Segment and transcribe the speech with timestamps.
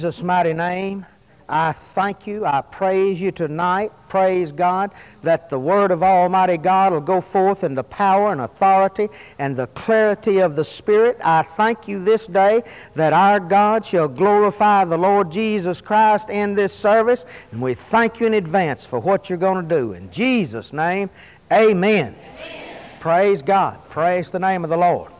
[0.00, 1.04] Jesus' mighty name,
[1.48, 2.46] I thank you.
[2.46, 3.90] I praise you tonight.
[4.08, 4.92] Praise God
[5.24, 9.08] that the word of Almighty God will go forth in the power and authority
[9.40, 11.18] and the clarity of the Spirit.
[11.24, 12.62] I thank you this day
[12.94, 17.26] that our God shall glorify the Lord Jesus Christ in this service.
[17.50, 19.94] And we thank you in advance for what you're going to do.
[19.94, 21.10] In Jesus' name,
[21.52, 22.14] amen.
[22.14, 22.76] amen.
[23.00, 23.80] Praise God.
[23.90, 25.10] Praise the name of the Lord.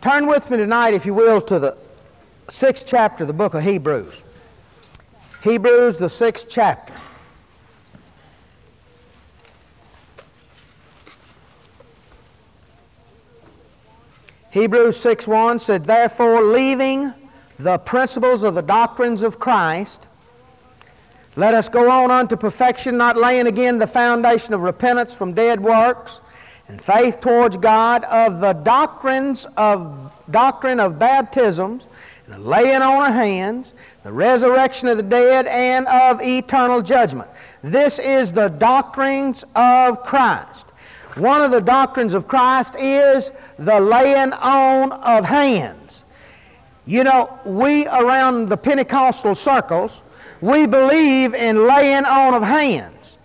[0.00, 1.78] Turn with me tonight, if you will, to the
[2.50, 4.24] sixth chapter of the book of Hebrews.
[5.42, 6.92] Hebrews, the sixth chapter.
[14.50, 17.14] Hebrews 6 1 said, Therefore, leaving
[17.58, 20.08] the principles of the doctrines of Christ,
[21.36, 25.60] let us go on unto perfection, not laying again the foundation of repentance from dead
[25.60, 26.20] works
[26.66, 31.86] and faith towards God, of the doctrines of doctrine of baptisms,
[32.30, 37.28] the laying on of hands, the resurrection of the dead, and of eternal judgment.
[37.60, 40.68] This is the doctrines of Christ.
[41.16, 46.04] One of the doctrines of Christ is the laying on of hands.
[46.86, 50.00] You know, we around the Pentecostal circles,
[50.40, 53.18] we believe in laying on of hands.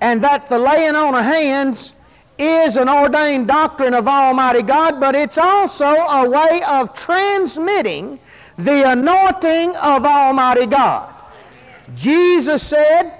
[0.00, 1.92] And that the laying on of hands
[2.36, 8.18] is an ordained doctrine of Almighty God, but it's also a way of transmitting
[8.64, 11.14] the anointing of Almighty God.
[11.94, 13.14] Jesus said,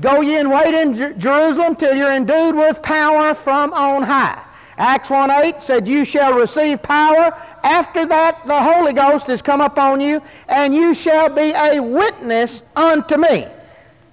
[0.00, 4.42] Go ye and wait in Jer- Jerusalem till you're endued with power from on high.
[4.78, 7.32] Acts 1 8 said, You shall receive power.
[7.62, 12.62] After that, the Holy Ghost is come upon you, and you shall be a witness
[12.74, 13.46] unto me.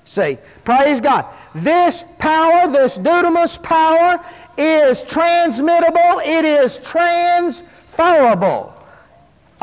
[0.06, 1.26] See, praise God.
[1.54, 4.24] This power, this dunamis power,
[4.58, 8.74] is transmittable, it is transferable.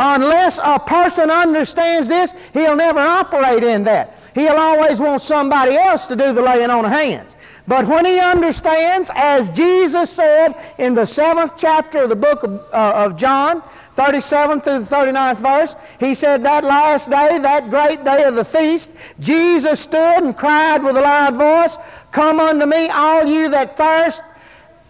[0.03, 4.19] Unless a person understands this, he'll never operate in that.
[4.35, 7.37] He'll always want somebody else to do the laying on of hands.
[7.69, 12.65] But when he understands, as Jesus said in the seventh chapter of the book of,
[12.73, 13.61] uh, of John,
[13.93, 18.45] 37 through the 39th verse, he said, That last day, that great day of the
[18.45, 18.89] feast,
[19.19, 21.77] Jesus stood and cried with a loud voice,
[22.11, 24.23] Come unto me, all you that thirst,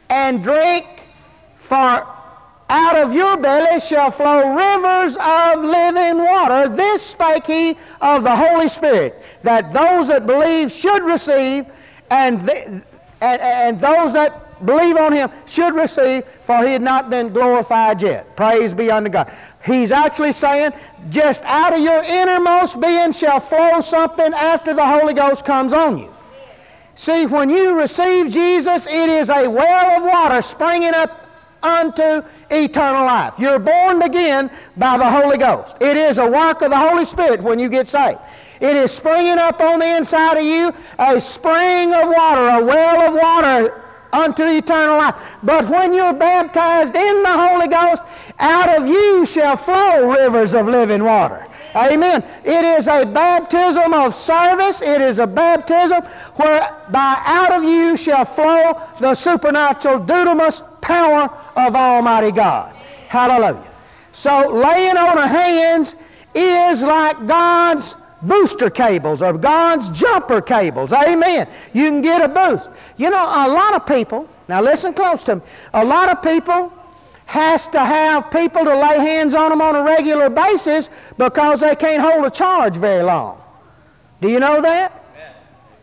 [0.08, 0.86] and drink,
[1.56, 2.06] for
[2.70, 6.68] out of your belly shall flow rivers of living water.
[6.68, 11.66] This spake he of the Holy Spirit, that those that believe should receive,
[12.10, 12.84] and, and,
[13.20, 18.36] and those that believe on him should receive, for he had not been glorified yet.
[18.36, 19.32] Praise be unto God.
[19.64, 20.72] He's actually saying,
[21.08, 25.98] just out of your innermost being shall flow something after the Holy Ghost comes on
[25.98, 26.14] you.
[26.94, 31.19] See, when you receive Jesus, it is a well of water springing up
[31.62, 33.34] unto eternal life.
[33.38, 35.76] You're born again by the Holy Ghost.
[35.80, 38.18] It is a work of the Holy Spirit when you get saved.
[38.60, 43.08] It is springing up on the inside of you a spring of water, a well
[43.08, 43.82] of water
[44.12, 45.38] unto eternal life.
[45.42, 48.02] But when you're baptized in the Holy Ghost,
[48.38, 51.46] out of you shall flow rivers of living water.
[51.74, 52.24] Amen.
[52.44, 54.82] It is a baptism of service.
[54.82, 56.02] It is a baptism
[56.36, 62.74] whereby out of you shall flow the supernatural dunamis power of Almighty God.
[63.08, 63.70] Hallelujah.
[64.12, 65.96] So laying on of hands
[66.34, 70.92] is like God's booster cables or God's jumper cables.
[70.92, 71.48] Amen.
[71.72, 72.68] You can get a boost.
[72.96, 75.42] You know, a lot of people, now listen close to me,
[75.72, 76.72] a lot of people
[77.30, 81.76] has to have people to lay hands on them on a regular basis because they
[81.76, 83.40] can't hold a charge very long.
[84.20, 85.04] Do you know that?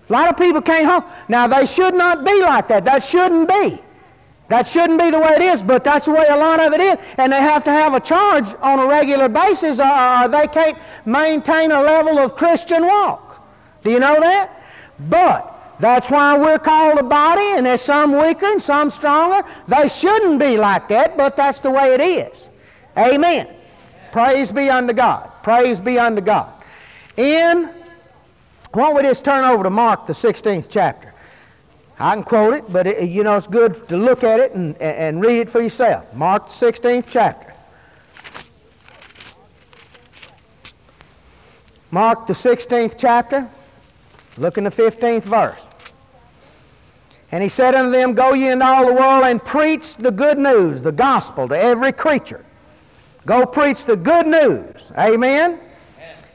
[0.09, 1.03] A lot of people can't hold.
[1.29, 2.83] Now, they should not be like that.
[2.83, 3.79] That shouldn't be.
[4.49, 6.81] That shouldn't be the way it is, but that's the way a lot of it
[6.81, 6.97] is.
[7.17, 11.71] And they have to have a charge on a regular basis or they can't maintain
[11.71, 13.41] a level of Christian walk.
[13.85, 14.63] Do you know that?
[14.99, 19.47] But that's why we're called a body, and there's some weaker and some stronger.
[19.67, 22.49] They shouldn't be like that, but that's the way it is.
[22.97, 23.47] Amen.
[24.11, 25.29] Praise be unto God.
[25.43, 26.51] Praise be unto God.
[27.15, 27.73] In,
[28.71, 31.13] why don't we just turn over to Mark, the 16th chapter?
[31.99, 34.79] I can quote it, but it, you know it's good to look at it and,
[34.81, 36.11] and read it for yourself.
[36.13, 37.53] Mark, the 16th chapter.
[41.89, 43.49] Mark, the 16th chapter.
[44.37, 45.66] Look in the 15th verse.
[47.31, 50.37] And he said unto them, Go ye into all the world and preach the good
[50.37, 52.43] news, the gospel, to every creature.
[53.25, 54.91] Go preach the good news.
[54.97, 55.59] Amen.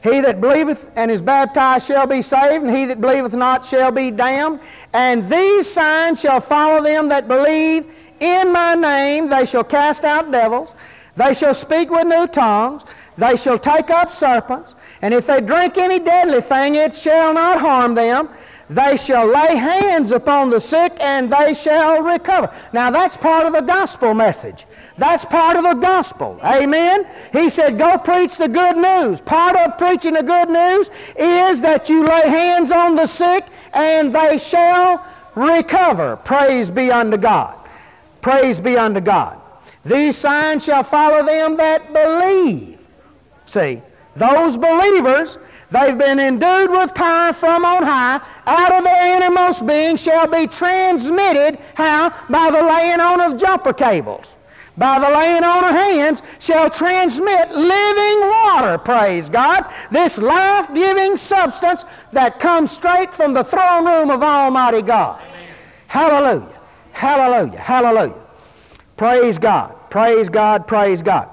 [0.03, 3.89] He that believeth and is baptized shall be saved, and he that believeth not shall
[3.89, 4.59] be damned.
[4.91, 7.85] And these signs shall follow them that believe
[8.19, 9.29] in my name.
[9.29, 10.73] They shall cast out devils.
[11.15, 12.83] They shall speak with new tongues.
[13.17, 14.75] They shall take up serpents.
[15.01, 18.29] And if they drink any deadly thing, it shall not harm them.
[18.69, 22.53] They shall lay hands upon the sick and they shall recover.
[22.71, 24.65] Now that's part of the gospel message.
[24.97, 26.39] That's part of the gospel.
[26.43, 27.05] Amen.
[27.31, 29.21] He said, Go preach the good news.
[29.21, 34.13] Part of preaching the good news is that you lay hands on the sick and
[34.13, 35.05] they shall
[35.35, 36.15] recover.
[36.17, 37.57] Praise be unto God.
[38.21, 39.39] Praise be unto God.
[39.83, 42.79] These signs shall follow them that believe.
[43.45, 43.81] See,
[44.15, 45.37] those believers,
[45.73, 50.47] they've been endued with power from on high, out of their innermost being shall be
[50.47, 52.09] transmitted, how?
[52.29, 54.37] By the laying on of jumper cables.
[54.75, 59.71] By the laying on of hands shall transmit living water, praise God.
[59.91, 65.21] This life giving substance that comes straight from the throne room of Almighty God.
[65.21, 65.55] Amen.
[65.87, 66.59] Hallelujah.
[66.91, 67.59] Hallelujah.
[67.59, 68.21] Hallelujah.
[68.97, 69.75] Praise God.
[69.91, 70.67] Praise God.
[70.67, 71.29] Praise God.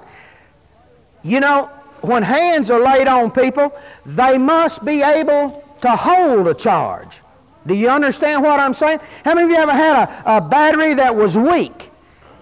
[1.23, 1.71] You know,
[2.03, 3.73] when hands are laid on people,
[4.05, 7.21] they must be able to hold a charge.
[7.67, 9.01] Do you understand what I'm saying?
[9.25, 11.91] How many of you ever had a, a battery that was weak?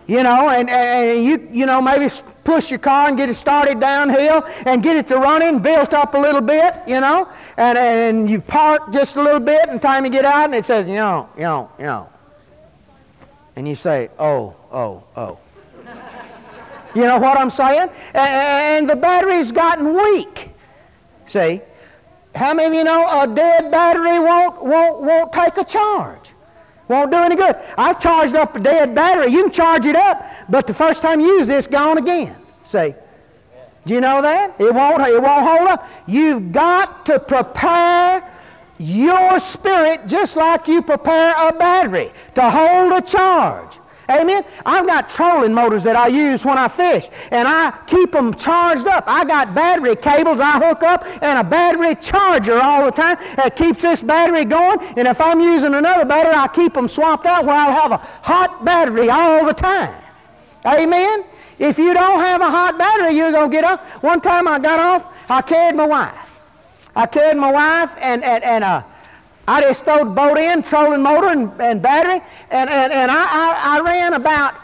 [0.07, 2.11] You know, and, and you, you know, maybe
[2.43, 6.15] push your car and get it started downhill and get it to running, built up
[6.15, 7.29] a little bit, you know,
[7.59, 10.65] and, and you park just a little bit and time you get out and it
[10.65, 12.09] says, you know, you know, you know.
[13.55, 15.39] And you say, oh, oh, oh.
[16.95, 17.89] You know what I'm saying?
[18.15, 20.51] And the battery's gotten weak.
[21.27, 21.61] See?
[22.35, 26.33] How many of you know a dead battery won't, won't, won't take a charge?
[26.89, 27.57] Won't do any good.
[27.77, 29.31] I've charged up a dead battery.
[29.31, 32.37] You can charge it up, but the first time you use this, gone again.
[32.63, 32.95] See?
[33.85, 34.61] Do you know that?
[34.61, 35.89] It won't, it won't hold up.
[36.07, 38.23] You've got to prepare
[38.79, 43.79] your spirit just like you prepare a battery to hold a charge.
[44.11, 44.43] Amen.
[44.65, 48.87] I've got trolling motors that I use when I fish, and I keep them charged
[48.87, 49.05] up.
[49.07, 53.55] I got battery cables I hook up and a battery charger all the time that
[53.55, 54.81] keeps this battery going.
[54.97, 57.99] And if I'm using another battery, I keep them swapped out where I'll have a
[58.27, 59.95] hot battery all the time.
[60.65, 61.25] Amen.
[61.59, 63.85] If you don't have a hot battery, you're going to get up.
[64.03, 66.41] One time I got off, I carried my wife.
[66.95, 68.83] I carried my wife and, and, and uh,
[69.49, 73.79] I just the boat in, trolling motor and, and battery, and, and, and I, I,
[73.79, 74.55] I ran about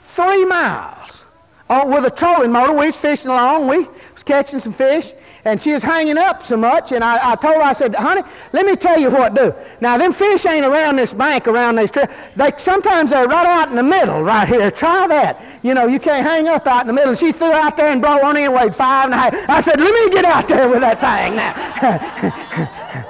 [0.00, 1.26] three miles
[1.68, 2.72] oh, with a trolling motor.
[2.72, 3.68] We was fishing along.
[3.68, 5.12] We was catching some fish,
[5.44, 6.92] and she was hanging up so much.
[6.92, 8.22] And I, I told her, I said, honey,
[8.54, 9.54] let me tell you what do.
[9.82, 12.06] Now, them fish ain't around this bank, around these trees.
[12.34, 14.70] They, sometimes they're right out in the middle, right here.
[14.70, 15.44] Try that.
[15.62, 17.12] You know, you can't hang up out in the middle.
[17.14, 19.50] She threw out there and brought one in, weighed five and a half.
[19.50, 23.06] I said, let me get out there with that thing now.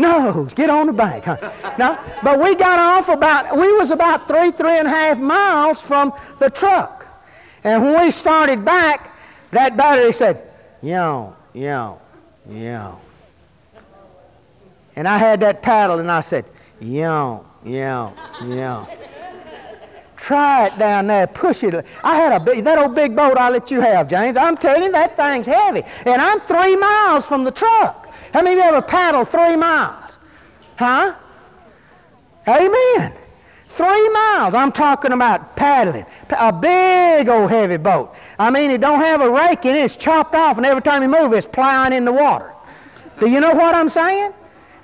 [0.00, 1.24] No, get on the bank.
[1.24, 1.36] Huh?
[1.78, 5.82] No, but we got off about, we was about three, three and a half miles
[5.82, 7.06] from the truck.
[7.64, 9.14] And when we started back,
[9.50, 10.50] that battery said,
[10.80, 12.00] yo, yo,
[12.48, 12.98] yo.
[14.96, 16.46] And I had that paddle and I said,
[16.80, 18.14] yo, yo,
[18.46, 18.88] yo.
[20.16, 21.84] Try it down there, push it.
[22.02, 24.38] I had a big, that old big boat I let you have, James.
[24.38, 25.82] I'm telling you, that thing's heavy.
[26.06, 27.99] And I'm three miles from the truck.
[28.32, 30.18] How many of you ever paddled three miles?
[30.76, 31.14] Huh?
[32.46, 33.12] Amen.
[33.68, 34.54] Three miles.
[34.54, 36.06] I'm talking about paddling.
[36.38, 38.14] A big old heavy boat.
[38.38, 39.84] I mean, it don't have a rake in it.
[39.84, 42.52] It's chopped off, and every time you move, it's plowing in the water.
[43.20, 44.32] Do you know what I'm saying?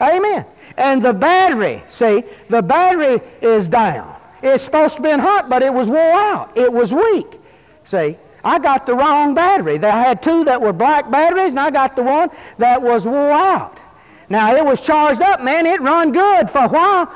[0.01, 0.45] Amen.
[0.77, 4.21] And the battery, see, the battery is down.
[4.43, 6.57] It's supposed to be hot, but it was wore out.
[6.57, 7.41] It was weak.
[7.85, 9.77] See, I got the wrong battery.
[9.83, 13.33] I had two that were black batteries, and I got the one that was wore
[13.33, 13.81] out.
[14.29, 15.67] Now, it was charged up, man.
[15.67, 17.13] It run good for a while,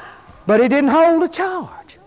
[0.48, 1.98] but it didn't hold a charge.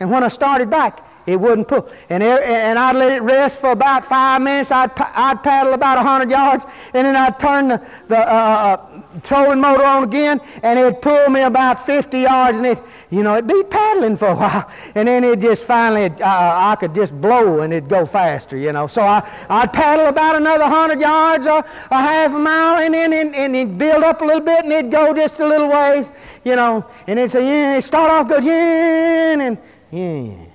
[0.00, 1.88] And when I started back, it wouldn't pull.
[2.08, 4.72] And, and I'd let it rest for about five minutes.
[4.72, 6.64] I'd, I'd paddle about 100 yards,
[6.94, 11.28] and then I'd turn the, the uh, uh, trolling motor on again, and it'd pull
[11.28, 14.70] me about 50 yards, and it, you know, it'd be paddling for a while.
[14.94, 18.72] And then it just finally, uh, I could just blow, and it'd go faster, you
[18.72, 18.86] know.
[18.86, 21.58] So I, I'd paddle about another 100 yards or
[21.90, 24.72] a half a mile, and then and, and it'd build up a little bit, and
[24.72, 26.12] it'd go just a little ways,
[26.44, 26.84] you know.
[27.06, 29.58] And it'd say, yeah, start off good, yeah, and
[29.90, 30.51] yeah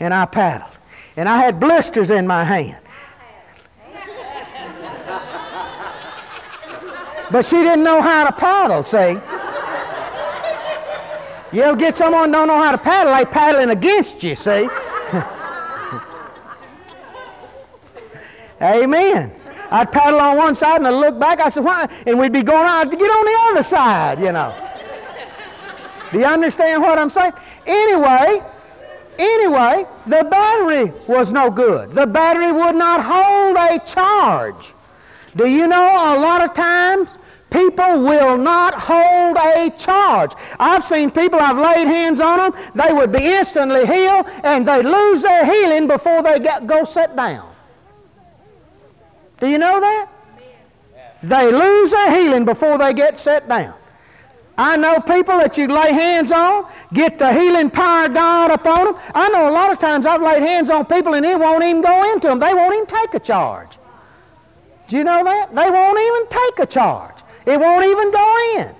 [0.00, 0.70] and I paddled.
[1.16, 2.78] And I had blisters in my hand.
[7.30, 9.18] But she didn't know how to paddle, see?
[11.50, 14.68] You ever get someone don't know how to paddle, they paddling against you, see?
[18.60, 19.32] Amen.
[19.70, 21.88] I'd paddle on one side and I'd look back, I said, why?
[22.06, 24.54] And we'd be going on to get on the other side, you know.
[26.12, 27.32] Do you understand what I'm saying?
[27.66, 28.42] Anyway,
[29.18, 31.92] anyway, the battery was no good.
[31.92, 34.72] The battery would not hold a charge.
[35.36, 37.18] Do you know a lot of times
[37.50, 40.32] people will not hold a charge?
[40.58, 44.82] I've seen people, I've laid hands on them, they would be instantly healed and they
[44.82, 47.48] lose their healing before they get, go sit down.
[49.40, 50.10] Do you know that?
[51.22, 53.77] They lose their healing before they get set down.
[54.58, 58.86] I know people that you lay hands on, get the healing power of God upon
[58.86, 59.02] them.
[59.14, 61.80] I know a lot of times I've laid hands on people and it won't even
[61.80, 62.40] go into them.
[62.40, 63.78] They won't even take a charge.
[64.88, 65.54] Do you know that?
[65.54, 67.22] They won't even take a charge.
[67.46, 68.74] It won't even go in.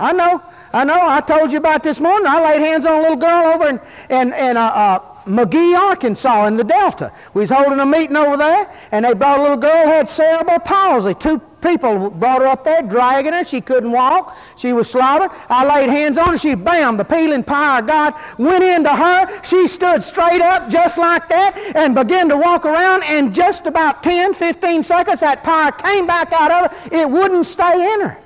[0.00, 0.42] I know.
[0.72, 0.98] I know.
[1.00, 2.26] I told you about this morning.
[2.26, 6.46] I laid hands on a little girl over in, in, in uh, uh, McGehee, Arkansas,
[6.46, 7.12] in the Delta.
[7.34, 10.08] We was holding a meeting over there, and they brought a little girl who had
[10.08, 11.14] cerebral palsy.
[11.14, 13.44] Two people brought her up there, dragging her.
[13.44, 14.36] She couldn't walk.
[14.56, 15.30] She was slaughtered.
[15.48, 16.38] I laid hands on her.
[16.38, 19.42] She, bam, the peeling power of God went into her.
[19.42, 23.02] She stood straight up just like that and began to walk around.
[23.04, 26.96] And just about 10, 15 seconds, that power came back out of her.
[26.96, 28.18] It wouldn't stay in her.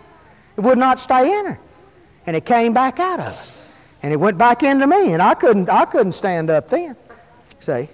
[0.56, 1.58] It would not stay in her.
[2.26, 3.53] And it came back out of her.
[4.04, 6.94] And it went back into me, and I couldn't, I couldn't stand up then.
[7.58, 7.88] See?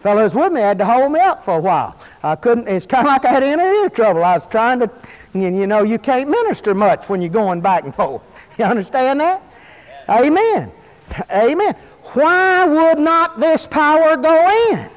[0.00, 1.96] Fellows with me had to hold me up for a while.
[2.20, 4.24] I couldn't, it's kind of like I had inner ear trouble.
[4.24, 4.90] I was trying to,
[5.34, 8.22] and you know, you can't minister much when you're going back and forth.
[8.58, 9.40] You understand that?
[10.08, 10.72] Amen.
[11.30, 11.74] Amen.
[12.14, 14.90] Why would not this power go in?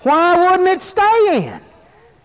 [0.00, 1.60] Why wouldn't it stay in?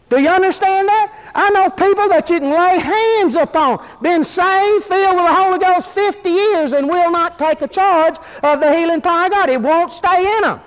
[0.09, 1.31] Do you understand that?
[1.35, 5.59] I know people that you can lay hands upon, been saved, filled with the Holy
[5.59, 9.49] Ghost 50 years, and will not take a charge of the healing power of God.
[9.49, 10.61] It won't stay in them.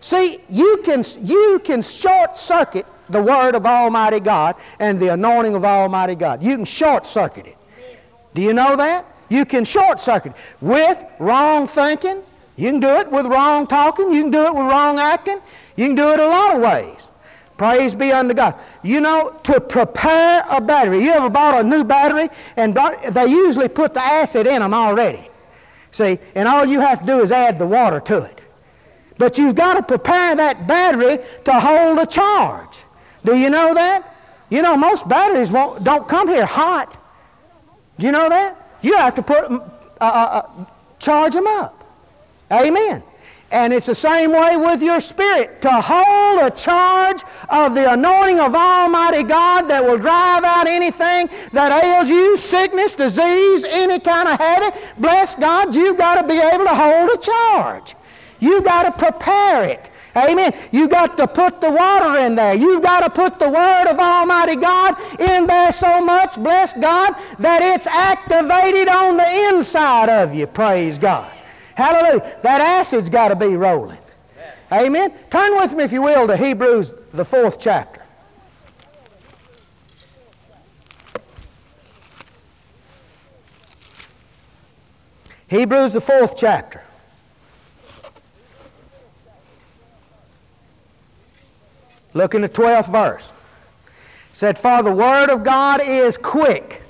[0.00, 5.54] See, you can, you can short circuit the Word of Almighty God and the anointing
[5.54, 6.44] of Almighty God.
[6.44, 7.56] You can short circuit it.
[8.34, 9.04] Do you know that?
[9.28, 12.22] You can short circuit it with wrong thinking.
[12.56, 14.12] You can do it with wrong talking.
[14.12, 15.40] You can do it with wrong acting.
[15.76, 17.08] You can do it a lot of ways.
[17.58, 18.54] Praise be unto God.
[18.84, 22.72] You know, to prepare a battery, you ever bought a new battery and
[23.10, 25.28] they usually put the acid in them already.
[25.90, 28.40] See, and all you have to do is add the water to it.
[29.18, 32.84] But you've got to prepare that battery to hold a charge.
[33.24, 34.14] Do you know that?
[34.50, 36.96] You know, most batteries won't, don't come here hot.
[37.98, 38.56] Do you know that?
[38.82, 39.58] You have to put, uh,
[40.00, 40.64] uh, uh
[41.00, 41.84] charge them up.
[42.52, 43.02] Amen.
[43.50, 48.40] And it's the same way with your spirit to hold a charge of the anointing
[48.40, 54.28] of Almighty God that will drive out anything that ails you, sickness, disease, any kind
[54.28, 54.94] of habit.
[54.98, 57.94] Bless God, you've got to be able to hold a charge.
[58.38, 59.90] You've got to prepare it.
[60.14, 60.52] Amen.
[60.70, 62.54] You've got to put the water in there.
[62.54, 67.14] You've got to put the Word of Almighty God in there so much, bless God,
[67.38, 70.46] that it's activated on the inside of you.
[70.46, 71.32] Praise God.
[71.78, 72.40] Hallelujah.
[72.42, 74.00] That acid's got to be rolling.
[74.72, 75.14] Amen.
[75.30, 78.02] Turn with me, if you will, to Hebrews, the fourth chapter.
[85.46, 86.82] Hebrews, the fourth chapter.
[92.12, 93.32] Look in the 12th verse.
[94.32, 96.82] It said, For the Word of God is quick.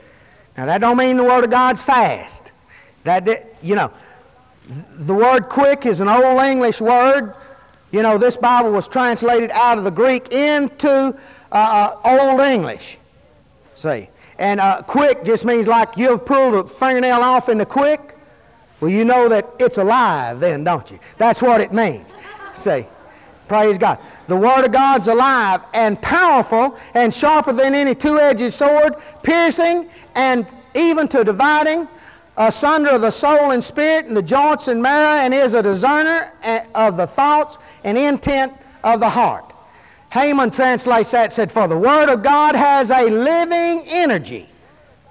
[0.56, 2.52] Now, that don't mean the Word of God's fast.
[3.04, 3.92] That, you know,
[4.68, 7.34] the word quick is an Old English word.
[7.90, 11.16] You know, this Bible was translated out of the Greek into
[11.50, 12.98] uh, uh, Old English.
[13.74, 14.08] See?
[14.38, 18.16] And uh, quick just means like you've pulled a fingernail off in the quick.
[18.80, 20.98] Well, you know that it's alive then, don't you?
[21.16, 22.14] That's what it means.
[22.54, 22.86] See?
[23.48, 23.98] Praise God.
[24.26, 29.88] The Word of God's alive and powerful and sharper than any two edged sword, piercing
[30.14, 31.88] and even to dividing
[32.46, 36.32] asunder of the soul and spirit and the joints and marrow, and is a discerner
[36.42, 38.52] eh, of the thoughts and intent
[38.84, 39.52] of the heart.
[40.10, 44.48] Haman translates that said, For the Word of God has a living energy.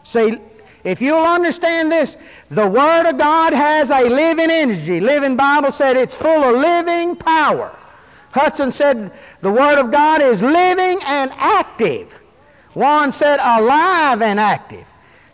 [0.03, 0.37] See,
[0.83, 2.17] if you'll understand this,
[2.49, 4.99] the Word of God has a living energy.
[4.99, 7.77] Living Bible said it's full of living power.
[8.31, 12.19] Hudson said the Word of God is living and active.
[12.73, 14.85] Warren said alive and active.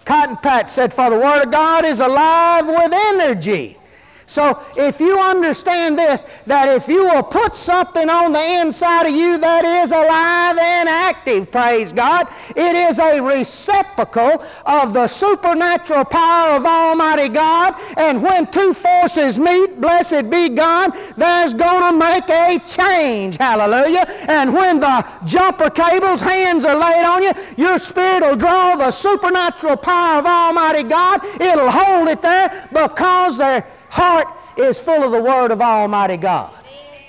[0.06, 3.78] Cotton Patch said, For the Word of God is alive with energy.
[4.26, 9.14] So if you understand this, that if you will put something on the inside of
[9.14, 16.06] you that is alive and active, praise God, it is a receptacle of the supernatural
[16.06, 17.76] power of Almighty God.
[17.98, 23.38] And when two forces meet, blessed be God, there's going to make a change.
[23.38, 24.06] Hallelujah.
[24.28, 28.92] And when the jumper cables, hands are laid on you, your spirit will draw the
[28.92, 31.24] supernatural power of Almighty God.
[31.40, 36.54] It'll hold it there because there heart is full of the Word of Almighty God.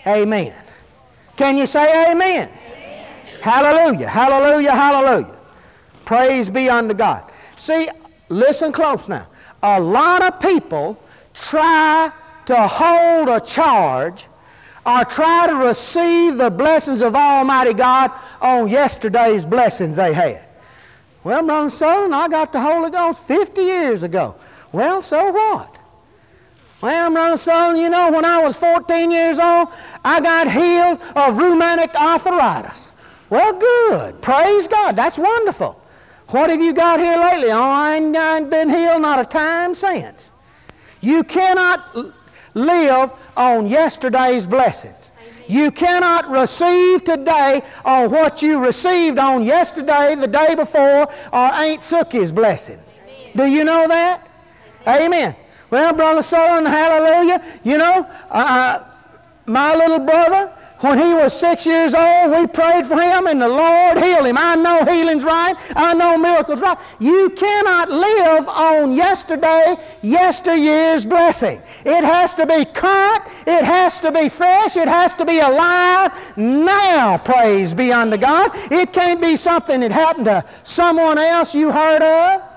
[0.07, 0.55] Amen.
[1.37, 2.51] Can you say amen?
[2.51, 3.07] amen?
[3.41, 5.37] Hallelujah, hallelujah, hallelujah.
[6.05, 7.31] Praise be unto God.
[7.57, 7.89] See,
[8.29, 9.27] listen close now.
[9.63, 12.13] A lot of people try
[12.47, 14.27] to hold a charge
[14.85, 18.11] or try to receive the blessings of Almighty God
[18.43, 20.45] on yesterday's blessings they had.
[21.23, 24.37] Well, Brother Sutherlin, I got the Holy Ghost 50 years ago.
[24.73, 25.75] Well, so what?
[26.85, 29.69] Well, Brother Sutherlin, you know, when I was 14 years old,
[30.05, 32.93] I got healed of rheumatic arthritis.
[33.31, 34.21] Well, good.
[34.21, 34.95] Praise God.
[34.95, 35.81] That's wonderful.
[36.29, 37.51] What have you got here lately?
[37.53, 40.31] Oh, I ain't been healed not a time since.
[41.01, 41.97] You cannot
[42.53, 45.11] live on yesterday's blessings.
[45.49, 51.81] You cannot receive today on what you received on yesterday, the day before, or Aunt
[51.81, 52.79] Sookie's blessing.
[53.35, 54.29] Do you know that?
[54.87, 55.35] Amen.
[55.71, 57.43] Well, Brother Sutherlin, hallelujah.
[57.65, 58.85] You know, uh,
[59.47, 63.49] my little brother, when he was six years old, we prayed for him and the
[63.49, 64.37] Lord healed him.
[64.39, 65.55] I know healing's right.
[65.77, 66.79] I know miracles right.
[67.01, 71.61] You cannot live on yesterday, yesteryear's blessing.
[71.85, 73.25] It has to be current.
[73.47, 74.77] It has to be fresh.
[74.77, 78.51] It has to be alive now, praise be unto God.
[78.71, 82.54] It can't be something that happened to someone else you heard of.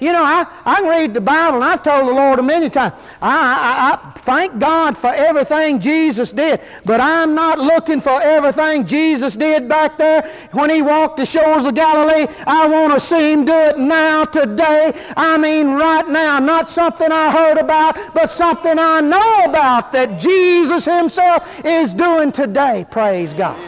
[0.00, 3.28] You know, I, I read the Bible, and I've told the Lord many times, I,
[3.28, 9.36] I, I thank God for everything Jesus did, but I'm not looking for everything Jesus
[9.36, 12.26] did back there when He walked the shores of Galilee.
[12.46, 14.92] I want to see Him do it now, today.
[15.16, 16.38] I mean, right now.
[16.38, 22.32] Not something I heard about, but something I know about that Jesus Himself is doing
[22.32, 22.86] today.
[22.90, 23.60] Praise God.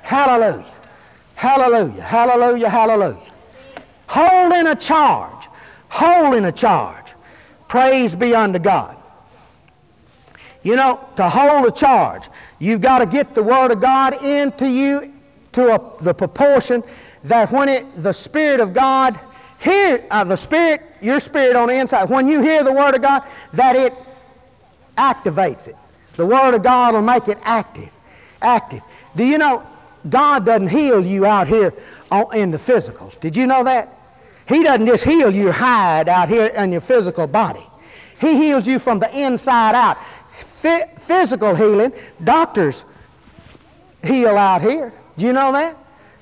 [0.00, 0.64] Hallelujah.
[1.34, 2.02] Hallelujah.
[2.02, 2.70] Hallelujah.
[2.70, 3.32] Hallelujah.
[4.06, 5.37] Holding a charge
[5.88, 7.14] holding a charge.
[7.68, 8.96] Praise be unto God.
[10.62, 12.28] You know, to hold a charge,
[12.58, 15.12] you've got to get the Word of God into you
[15.52, 16.82] to a, the proportion
[17.24, 19.18] that when it, the Spirit of God,
[19.60, 23.02] hear uh, the Spirit, your Spirit on the inside, when you hear the Word of
[23.02, 23.22] God,
[23.52, 23.94] that it
[24.96, 25.76] activates it.
[26.16, 27.90] The Word of God will make it active.
[28.42, 28.82] Active.
[29.16, 29.64] Do you know,
[30.08, 31.72] God doesn't heal you out here
[32.10, 33.12] on, in the physical.
[33.20, 33.97] Did you know that?
[34.48, 37.64] He doesn't just heal your hide out here in your physical body.
[38.20, 40.02] He heals you from the inside out.
[40.98, 41.92] physical healing,
[42.24, 42.84] doctors
[44.02, 44.92] heal out here.
[45.16, 45.76] Do you know that?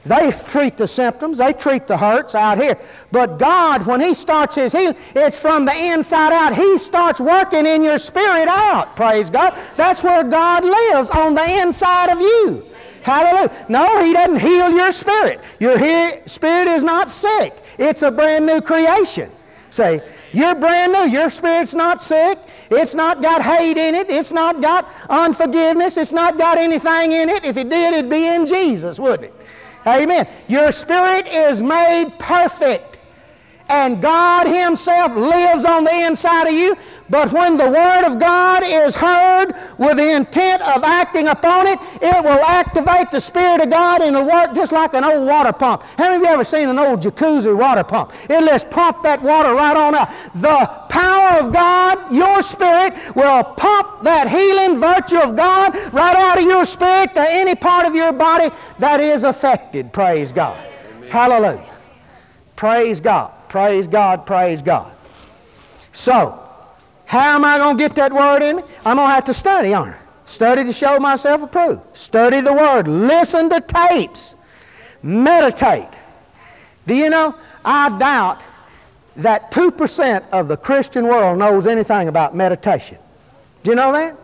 [0.05, 2.79] They treat the symptoms, they treat the hurts out here.
[3.11, 6.55] But God, when He starts His healing, it's from the inside out.
[6.55, 9.59] He starts working in your spirit out, praise God.
[9.77, 12.65] That's where God lives, on the inside of you.
[13.03, 13.67] Hallelujah.
[13.69, 15.41] No, He doesn't heal your spirit.
[15.59, 17.57] Your he- spirit is not sick.
[17.79, 19.31] It's a brand new creation.
[19.71, 20.01] Say,
[20.33, 21.07] you're brand new.
[21.09, 22.39] Your spirit's not sick.
[22.71, 24.09] It's not got hate in it.
[24.09, 25.97] It's not got unforgiveness.
[25.97, 27.45] It's not got anything in it.
[27.45, 29.35] If it did, it'd be in Jesus, wouldn't it?
[29.87, 30.29] Amen.
[30.49, 32.96] Your spirit is made perfect
[33.69, 36.77] and God Himself lives on the inside of you.
[37.09, 41.79] But when the Word of God is heard with the intent of acting upon it,
[42.03, 45.53] it will activate the Spirit of God and it'll work just like an old water
[45.53, 45.83] pump.
[45.99, 48.13] How many of you ever seen an old jacuzzi water pump?
[48.29, 50.11] It'll just pump that water right on out.
[50.35, 56.39] The power of God, your spirit, will pump that healing virtue of God right out
[56.39, 59.93] of your spirit to any part of your body that is affected.
[59.93, 60.59] Praise God.
[60.97, 61.11] Amen.
[61.11, 61.75] Hallelujah.
[62.57, 63.33] Praise God.
[63.57, 64.93] Praise God, praise God.
[65.93, 66.39] So,
[67.07, 68.59] how am I going to get that word in?
[68.85, 69.99] I'm going to have to study, aren't I?
[70.27, 71.81] Study to show myself approved.
[71.97, 72.87] Study the word.
[72.87, 74.35] Listen to tapes.
[75.03, 75.89] Meditate.
[76.87, 77.35] Do you know?
[77.65, 78.43] I doubt
[79.17, 82.99] that 2% of the Christian world knows anything about meditation.
[83.63, 84.19] Do you know that?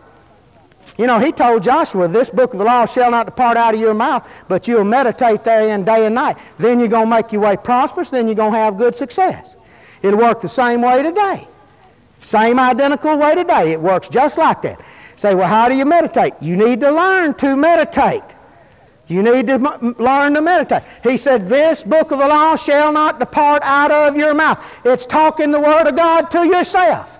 [0.97, 3.79] You know, he told Joshua, This book of the law shall not depart out of
[3.79, 6.37] your mouth, but you'll meditate therein day and night.
[6.59, 9.55] Then you're going to make your way prosperous, then you're going to have good success.
[10.01, 11.47] It'll work the same way today.
[12.21, 13.71] Same identical way today.
[13.71, 14.81] It works just like that.
[15.15, 16.33] Say, well, how do you meditate?
[16.41, 18.23] You need to learn to meditate.
[19.07, 19.57] You need to
[19.99, 20.83] learn to meditate.
[21.03, 24.81] He said, This book of the law shall not depart out of your mouth.
[24.85, 27.19] It's talking the Word of God to yourself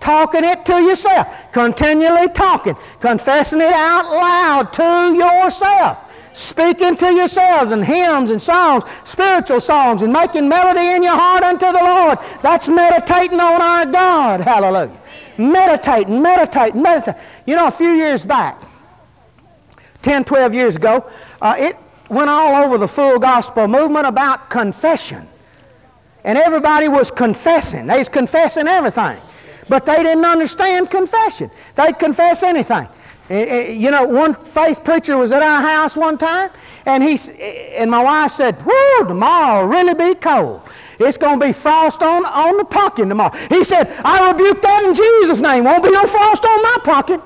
[0.00, 7.72] talking it to yourself, continually talking, confessing it out loud to yourself speaking to yourselves
[7.72, 12.18] in hymns and songs, spiritual songs, and making melody in your heart unto the Lord.
[12.42, 14.40] That's meditating on our God.
[14.40, 15.00] Hallelujah.
[15.38, 17.20] Meditating, meditating, meditating.
[17.46, 18.62] You know, a few years back,
[20.02, 21.08] 10, 12 years ago,
[21.42, 21.76] uh, it
[22.08, 25.26] went all over the full gospel movement about confession.
[26.24, 27.86] And everybody was confessing.
[27.86, 29.20] They was confessing everything.
[29.70, 31.48] But they didn't understand confession.
[31.76, 32.88] They'd confess anything.
[33.30, 36.50] Eh, eh, you know, one faith preacher was at our house one time,
[36.86, 37.16] and he
[37.78, 40.62] and my wife said, "Whoo, tomorrow will really be cold.
[40.98, 44.82] It's going to be frost on on the pumpkin tomorrow." He said, "I rebuke that
[44.82, 45.62] in Jesus' name.
[45.62, 47.22] Won't be no frost on my pumpkin."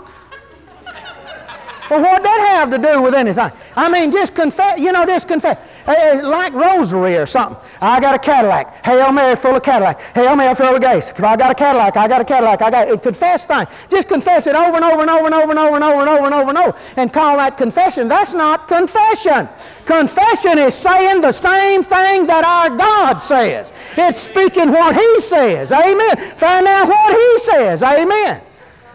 [1.90, 3.51] Well, what that have to do with anything?
[3.77, 5.59] I mean, just confess, you know, just confess.
[5.87, 7.59] Uh, like rosary or something.
[7.81, 8.85] I got a Cadillac.
[8.85, 10.01] Hail Mary full of Cadillac.
[10.14, 11.12] Hail Mary full of grace.
[11.12, 11.97] I got a Cadillac.
[11.97, 12.62] I got a Cadillac.
[12.62, 13.03] I got it.
[13.03, 13.66] Confess thing.
[13.90, 16.09] Just confess it over and over and over and over and over and over and
[16.09, 18.09] over and over and over and call that confession.
[18.09, 19.49] That's not confession.
[19.85, 23.75] Confession is saying the same thing that our God says.
[23.97, 25.70] It's speaking what He says.
[25.70, 26.16] Amen.
[26.16, 27.83] Find out what He says.
[27.83, 28.40] Amen.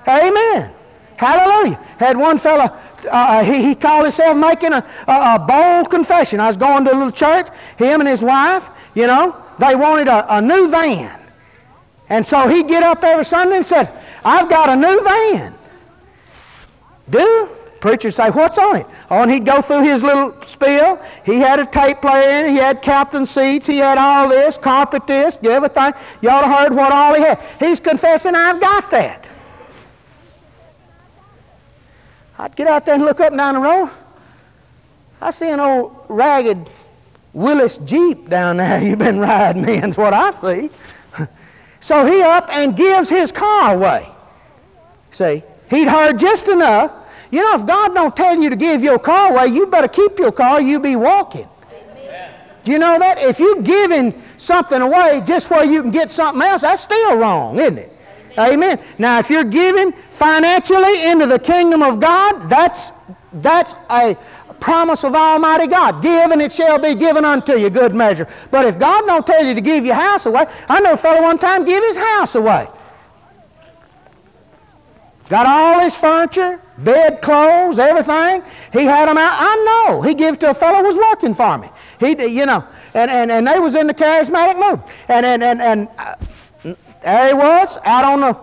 [0.08, 0.74] Amen.
[1.20, 1.76] Hallelujah.
[1.98, 2.80] Had one fella,
[3.12, 6.40] uh, he, he called himself making a, a, a, bold confession.
[6.40, 10.08] I was going to a little church, him and his wife, you know, they wanted
[10.08, 11.20] a, a new van.
[12.08, 13.92] And so he'd get up every Sunday and said,
[14.24, 15.54] I've got a new van.
[17.10, 17.50] Do?
[17.82, 18.88] Preacher say, what's on it?
[19.12, 21.02] Oh, and he'd go through his little spiel.
[21.26, 22.54] He had a tape player in.
[22.54, 23.68] He had captain seats.
[23.68, 25.92] He had all this, carpet this, everything.
[26.22, 27.42] You ought to heard what all he had.
[27.60, 29.28] He's confessing, I've got that.
[32.40, 33.90] I'd get out there and look up and down the road.
[35.22, 36.70] I see an old ragged
[37.34, 40.70] Willys Jeep down there you've been riding in, is what I see.
[41.82, 44.08] so he up and gives his car away.
[45.12, 46.94] See, he'd heard just enough.
[47.30, 50.18] You know, if God don't tell you to give your car away, you better keep
[50.18, 51.48] your car, you be walking.
[51.72, 52.34] Amen.
[52.64, 53.18] Do you know that?
[53.20, 57.60] If you're giving something away just where you can get something else, that's still wrong,
[57.60, 57.99] isn't it?
[58.40, 58.80] Amen.
[58.98, 62.92] Now, if you're giving financially into the kingdom of God, that's,
[63.34, 64.18] that's a
[64.60, 66.02] promise of Almighty God.
[66.02, 68.28] Give and it shall be given unto you, good measure.
[68.50, 71.22] But if God don't tell you to give your house away, I know a fellow
[71.22, 72.68] one time give his house away.
[75.28, 78.42] Got all his furniture, bed, clothes, everything.
[78.74, 79.36] He had them out.
[79.38, 80.02] I know.
[80.02, 81.70] He gave to a fellow who was working for me.
[82.00, 84.82] He, you know, and, and, and they was in the charismatic move.
[85.08, 86.16] And, and, and, and uh,
[87.02, 88.40] there he was, out on the,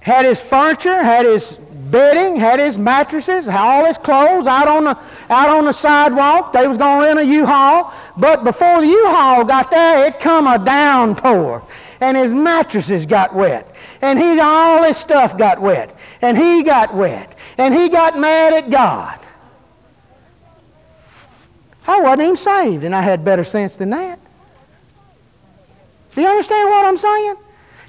[0.00, 1.58] had his furniture, had his
[1.90, 4.98] bedding, had his mattresses, had all his clothes out on the,
[5.30, 6.52] out on the sidewalk.
[6.52, 7.94] They was going to rent a U-Haul.
[8.16, 11.62] But before the U-Haul got there, it come a downpour.
[12.00, 13.72] And his mattresses got wet.
[14.00, 15.96] And he, all his stuff got wet.
[16.20, 17.38] And he got wet.
[17.58, 19.20] And he got mad at God.
[21.86, 24.18] I wasn't even saved, and I had better sense than that.
[26.14, 27.34] Do you understand what I'm saying?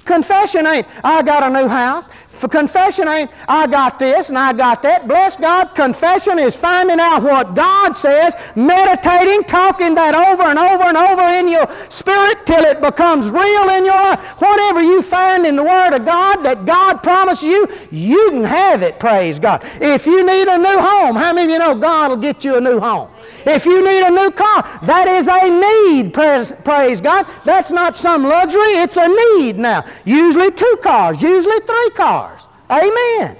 [0.04, 2.08] Confession ain't, I got a new house.
[2.50, 5.08] Confession ain't, I got this and I got that.
[5.08, 10.84] Bless God, confession is finding out what God says, meditating, talking that over and over
[10.84, 14.20] and over in your spirit till it becomes real in your life.
[14.40, 18.82] Whatever you find in the Word of God that God promised you, you can have
[18.82, 19.62] it, praise God.
[19.80, 22.56] If you need a new home, how many of you know God will get you
[22.56, 23.10] a new home?
[23.46, 27.26] If you need a new car, that is a need, praise, praise God.
[27.44, 29.84] That's not some luxury, it's a need now.
[30.04, 32.48] Usually two cars, usually three cars.
[32.70, 33.36] Amen.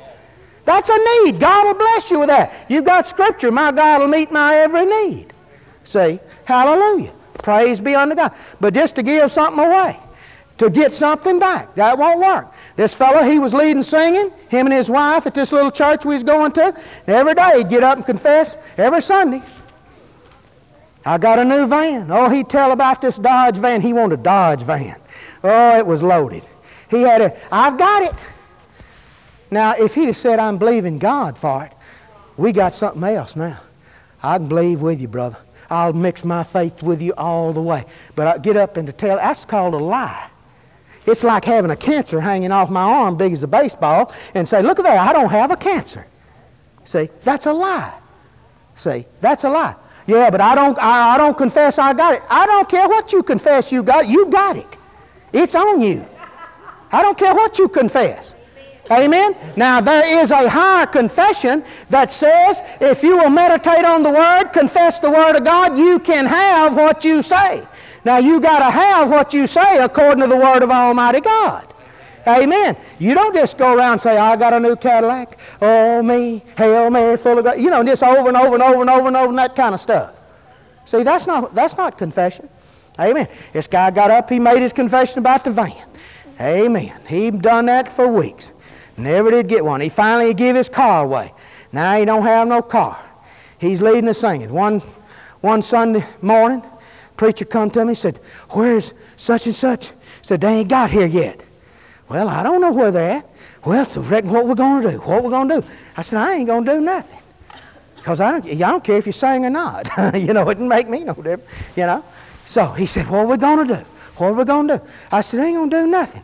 [0.65, 1.41] That's a need.
[1.41, 2.67] God will bless you with that.
[2.69, 3.51] You've got Scripture.
[3.51, 5.27] My God will meet my every need.
[5.85, 6.19] See?
[6.45, 7.13] Hallelujah.
[7.35, 8.35] Praise be unto God.
[8.61, 9.99] But just to give something away,
[10.57, 12.55] to get something back, that won't work.
[12.77, 16.15] This fellow, he was leading singing, him and his wife at this little church we
[16.15, 16.75] was going to.
[17.07, 19.43] Every day he'd get up and confess, every Sunday.
[21.07, 22.11] I got a new van.
[22.11, 23.81] Oh, he'd tell about this Dodge van.
[23.81, 24.97] He wanted a Dodge van.
[25.43, 26.47] Oh, it was loaded.
[26.91, 28.15] He had a, I've got it.
[29.51, 31.73] Now, if he'd have said, I'm believing God for it,
[32.37, 33.61] we got something else now.
[34.23, 35.37] I can believe with you, brother.
[35.71, 37.85] I'll mix my faith with you all the way.
[38.15, 40.31] But I get up and to tell, that's called a lie.
[41.07, 44.63] It's like having a cancer hanging off my arm big as a baseball and say,
[44.63, 46.07] look at there, I don't have a cancer.
[46.85, 47.93] See, that's a lie.
[48.75, 49.77] See, that's a lie.
[50.07, 52.23] Yeah, but I don't, I, I don't confess I got it.
[52.29, 54.07] I don't care what you confess you got.
[54.07, 54.77] You got it.
[55.33, 56.07] It's on you.
[56.93, 58.35] I don't care what you confess.
[58.91, 59.35] Amen?
[59.57, 64.51] Now, there is a higher confession that says if you will meditate on the Word,
[64.53, 67.67] confess the Word of God, you can have what you say.
[68.05, 71.74] Now, you got to have what you say according to the Word of Almighty God.
[72.27, 72.77] Amen.
[72.99, 75.39] You don't just go around and say, I got a new Cadillac.
[75.61, 76.43] Oh, me.
[76.57, 77.61] Hail Mary, full of grace.
[77.61, 79.75] You know, just over and over and over and over and over and that kind
[79.75, 80.15] of stuff.
[80.85, 82.49] See, that's not, that's not confession.
[82.99, 83.29] Amen.
[83.53, 85.87] This guy got up, he made his confession about the van.
[86.41, 86.99] Amen.
[87.09, 88.53] He done that for weeks.
[88.97, 89.81] Never did get one.
[89.81, 91.33] He finally gave his car away.
[91.73, 92.99] Now he don't have no car.
[93.59, 94.53] He's leading the singing.
[94.53, 94.81] One,
[95.41, 96.63] one Sunday morning,
[97.17, 98.19] preacher come to me and said,
[98.51, 99.91] Where's such and such?
[100.23, 101.44] Said, they ain't got here yet.
[102.09, 103.29] Well, I don't know where they're at.
[103.65, 104.99] Well, so reckon what we're going to do?
[104.99, 105.67] What we're going to do?
[105.97, 107.19] I said, I ain't going to do nothing.
[107.97, 109.89] Because I don't, I don't care if you sing or not.
[110.15, 112.05] you know, it didn't make me no difference, you know.
[112.45, 113.85] So he said, what are we going to do?
[114.17, 114.85] What are we going to do?
[115.11, 116.23] I said, I ain't going to do nothing.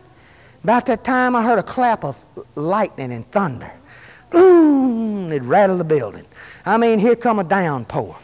[0.62, 2.22] About that time, I heard a clap of
[2.54, 3.72] lightning and thunder.
[4.28, 5.32] Boom!
[5.32, 6.26] It rattled the building.
[6.66, 8.16] I mean, here come a downpour.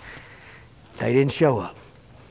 [0.98, 1.76] They didn't show up.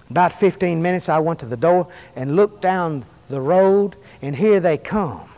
[0.10, 4.60] About 15 minutes, I went to the door and looked down the road, and here
[4.60, 5.30] they come.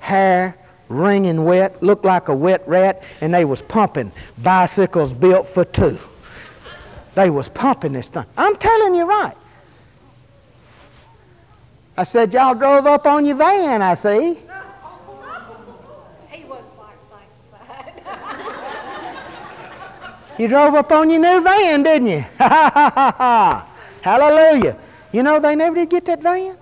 [0.00, 0.56] Hair
[0.88, 5.96] wringing wet, looked like a wet rat, and they was pumping bicycles built for two.
[7.14, 8.24] They was pumping this thing.
[8.36, 9.36] I'm telling you right.
[11.96, 14.34] I said, y'all drove up on your van, I see.
[16.30, 16.96] He was quite.
[20.36, 22.20] You drove up on your new van, didn't you?
[22.38, 23.68] Ha ha ha ha ha.
[24.02, 24.76] Hallelujah.
[25.12, 26.58] You know they never did get that van?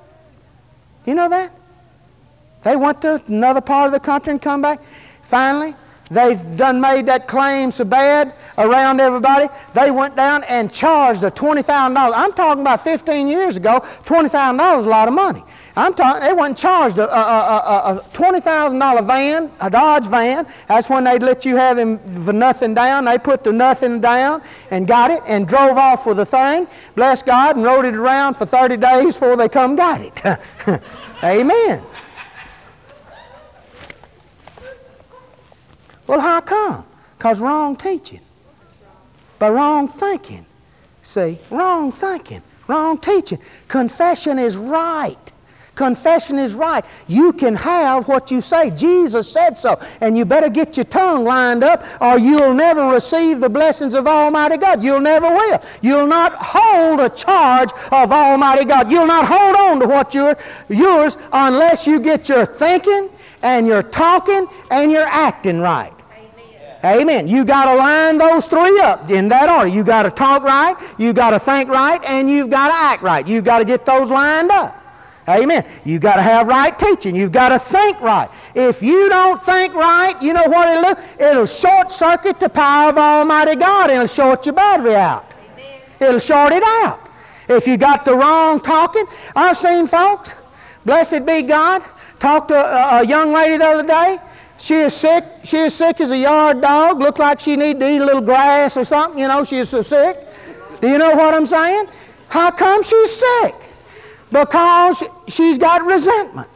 [1.07, 1.53] You know that?
[2.63, 4.83] They went to another part of the country and come back.
[5.23, 5.75] Finally,
[6.15, 9.49] they done made that claim so bad around everybody.
[9.75, 12.13] They went down and charged a $20,000.
[12.15, 13.81] I'm talking about 15 years ago.
[14.05, 15.43] $20,000 is a lot of money.
[15.77, 20.47] I'm talking, they and charged a, a, a, a $20,000 van, a Dodge van.
[20.69, 23.05] That's when they'd let you have him for nothing down.
[23.07, 26.69] They put the nothing down and got it and drove off with the thing.
[26.95, 30.81] Bless God and rode it around for 30 days before they come got it.
[31.25, 31.83] Amen.
[36.07, 36.85] Well, how come?
[37.19, 38.21] Because wrong teaching.
[39.39, 40.47] By wrong thinking.
[41.03, 43.39] See, wrong thinking, wrong teaching.
[43.69, 45.19] Confession is right.
[45.75, 46.85] Confession is right.
[47.09, 48.71] You can have what you say.
[48.71, 49.81] Jesus said so.
[50.01, 54.07] And you better get your tongue lined up or you'll never receive the blessings of
[54.07, 54.85] Almighty God.
[54.85, 55.61] You'll never will.
[55.83, 58.91] You'll not hold a charge of Almighty God.
[58.91, 60.37] You'll not hold on to what you're
[60.69, 63.11] yours unless you get your thinking
[63.45, 65.93] and you're talking and you're acting right.
[66.85, 67.29] Amen.
[67.29, 69.69] You got to line those three up in that order.
[69.69, 73.03] You got to talk right, you got to think right, and you've got to act
[73.03, 73.27] right.
[73.27, 74.81] You've got to get those lined up.
[75.27, 75.65] Amen.
[75.85, 77.17] You've got to have right teaching.
[77.17, 78.29] You've got to think right.
[78.55, 81.25] If you don't think right, you know what it'll do?
[81.25, 85.25] It'll short circuit the power of Almighty God it'll short your battery out.
[85.55, 85.81] Amen.
[86.01, 87.09] It'll short it out.
[87.49, 90.35] If you got the wrong talking, I've seen folks,
[90.85, 91.83] blessed be God,
[92.25, 94.19] talked to a, a young lady the other day.
[94.57, 95.25] She is sick.
[95.45, 97.01] She is sick as a yard dog.
[97.01, 99.21] Looked like she need to eat a little grass or something.
[99.21, 100.27] You know, she is so sick.
[100.81, 101.87] Do you know what I'm saying?
[102.29, 103.55] How come she's sick?
[104.33, 106.49] Because she's got resentment.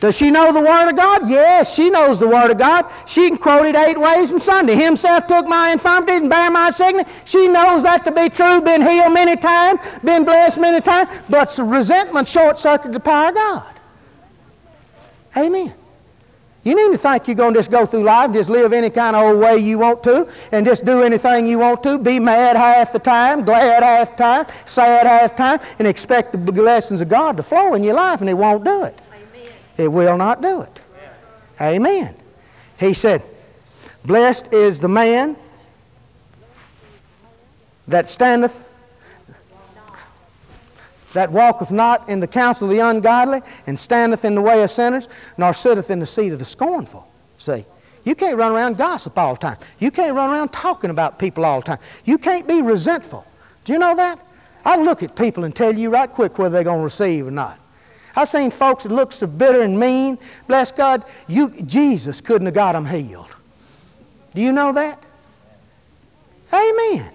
[0.00, 1.28] Does she know the Word of God?
[1.28, 2.86] Yes, she knows the Word of God.
[3.06, 4.76] She can quote it eight ways from Sunday.
[4.76, 7.08] Himself took my infirmities and bare my sickness.
[7.24, 11.58] She knows that to be true, been healed many times, been blessed many times, but
[11.58, 13.73] resentment short circuited the power of God.
[15.36, 15.74] Amen.
[16.64, 18.88] You need to think you're going to just go through life and just live any
[18.88, 22.18] kind of old way you want to and just do anything you want to, be
[22.18, 26.38] mad half the time, glad half the time, sad half the time, and expect the
[26.38, 28.98] blessings of God to flow in your life, and it won't do it.
[29.12, 29.52] Amen.
[29.76, 30.80] It will not do it.
[31.60, 32.14] Amen.
[32.78, 33.22] He said,
[34.04, 35.36] Blessed is the man
[37.88, 38.63] that standeth,
[41.14, 44.70] that walketh not in the counsel of the ungodly, and standeth in the way of
[44.70, 47.08] sinners, nor sitteth in the seat of the scornful.
[47.38, 47.64] See,
[48.04, 49.56] you can't run around gossip all the time.
[49.78, 51.78] You can't run around talking about people all the time.
[52.04, 53.26] You can't be resentful.
[53.64, 54.18] Do you know that?
[54.64, 57.30] I look at people and tell you right quick whether they're going to receive or
[57.30, 57.58] not.
[58.16, 60.18] I've seen folks that look so bitter and mean.
[60.46, 63.34] Bless God, you, Jesus couldn't have got them healed.
[64.34, 65.02] Do you know that?
[66.52, 67.10] Amen.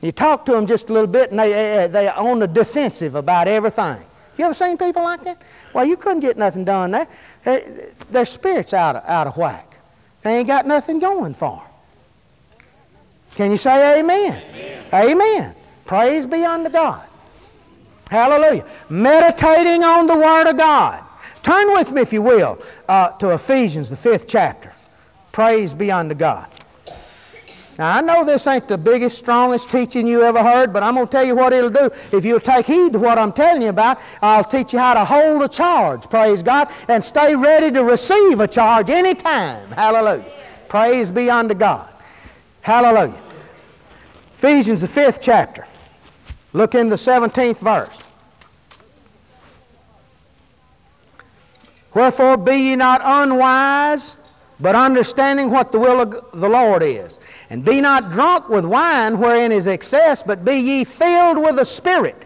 [0.00, 3.14] You talk to them just a little bit and they, they, they're on the defensive
[3.14, 4.04] about everything.
[4.38, 5.40] You ever seen people like that?
[5.72, 7.08] Well, you couldn't get nothing done there.
[7.44, 7.62] Their,
[8.10, 9.78] their spirit's out of, out of whack.
[10.22, 11.66] They ain't got nothing going for them.
[13.32, 14.42] Can you say amen?
[14.54, 14.84] Amen.
[14.92, 15.54] amen.
[15.84, 17.06] Praise be unto God.
[18.10, 18.64] Hallelujah.
[18.88, 21.02] Meditating on the Word of God.
[21.42, 24.72] Turn with me, if you will, uh, to Ephesians, the fifth chapter.
[25.32, 26.48] Praise be unto God.
[27.78, 31.06] Now, I know this ain't the biggest, strongest teaching you ever heard, but I'm going
[31.06, 31.90] to tell you what it'll do.
[32.10, 35.04] If you'll take heed to what I'm telling you about, I'll teach you how to
[35.04, 39.70] hold a charge, praise God, and stay ready to receive a charge anytime.
[39.72, 40.32] Hallelujah.
[40.68, 41.92] Praise be unto God.
[42.62, 43.22] Hallelujah.
[44.36, 45.66] Ephesians, the fifth chapter.
[46.54, 48.02] Look in the 17th verse.
[51.92, 54.16] Wherefore be ye not unwise,
[54.60, 57.18] but understanding what the will of the Lord is.
[57.50, 61.64] And be not drunk with wine wherein is excess, but be ye filled with the
[61.64, 62.24] Spirit.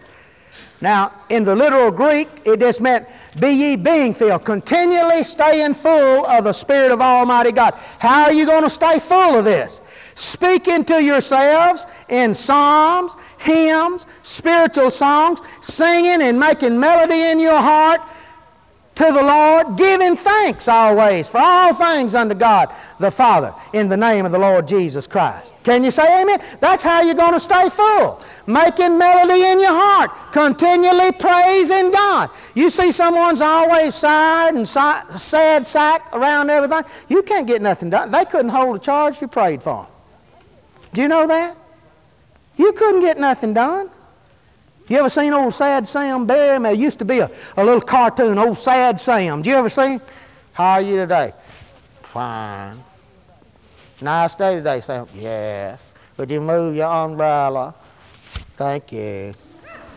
[0.81, 3.07] Now, in the literal Greek, it just meant
[3.39, 7.75] be ye being filled, continually staying full of the Spirit of Almighty God.
[7.99, 9.79] How are you going to stay full of this?
[10.15, 18.01] Speaking to yourselves in psalms, hymns, spiritual songs, singing and making melody in your heart
[19.01, 23.97] to the Lord, giving thanks always for all things unto God the Father in the
[23.97, 25.55] name of the Lord Jesus Christ.
[25.63, 26.39] Can you say amen?
[26.59, 28.21] That's how you're going to stay full.
[28.45, 32.29] Making melody in your heart, continually praising God.
[32.53, 38.11] You see someone's always sad and sad sack around everything, you can't get nothing done.
[38.11, 40.51] They couldn't hold a charge if you prayed for them.
[40.93, 41.57] Do you know that?
[42.57, 43.89] You couldn't get nothing done.
[44.87, 46.61] You ever seen old Sad Sam Barry?
[46.61, 49.41] There used to be a, a little cartoon, old Sad Sam.
[49.41, 50.01] Do you ever see him?
[50.53, 51.33] How are you today?
[52.01, 52.77] Fine.
[54.01, 55.07] Nice day today, Sam.
[55.13, 55.81] Yes.
[56.17, 57.73] Would you move your umbrella?
[58.57, 59.33] Thank you.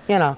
[0.09, 0.37] You know.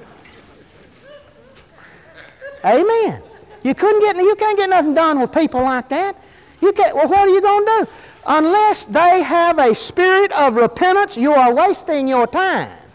[2.65, 3.23] Amen.
[3.63, 6.17] You couldn't get you can't get nothing done with people like that.
[6.61, 7.91] You can't well what are you gonna do?
[8.27, 12.86] Unless they have a spirit of repentance, you are wasting your time.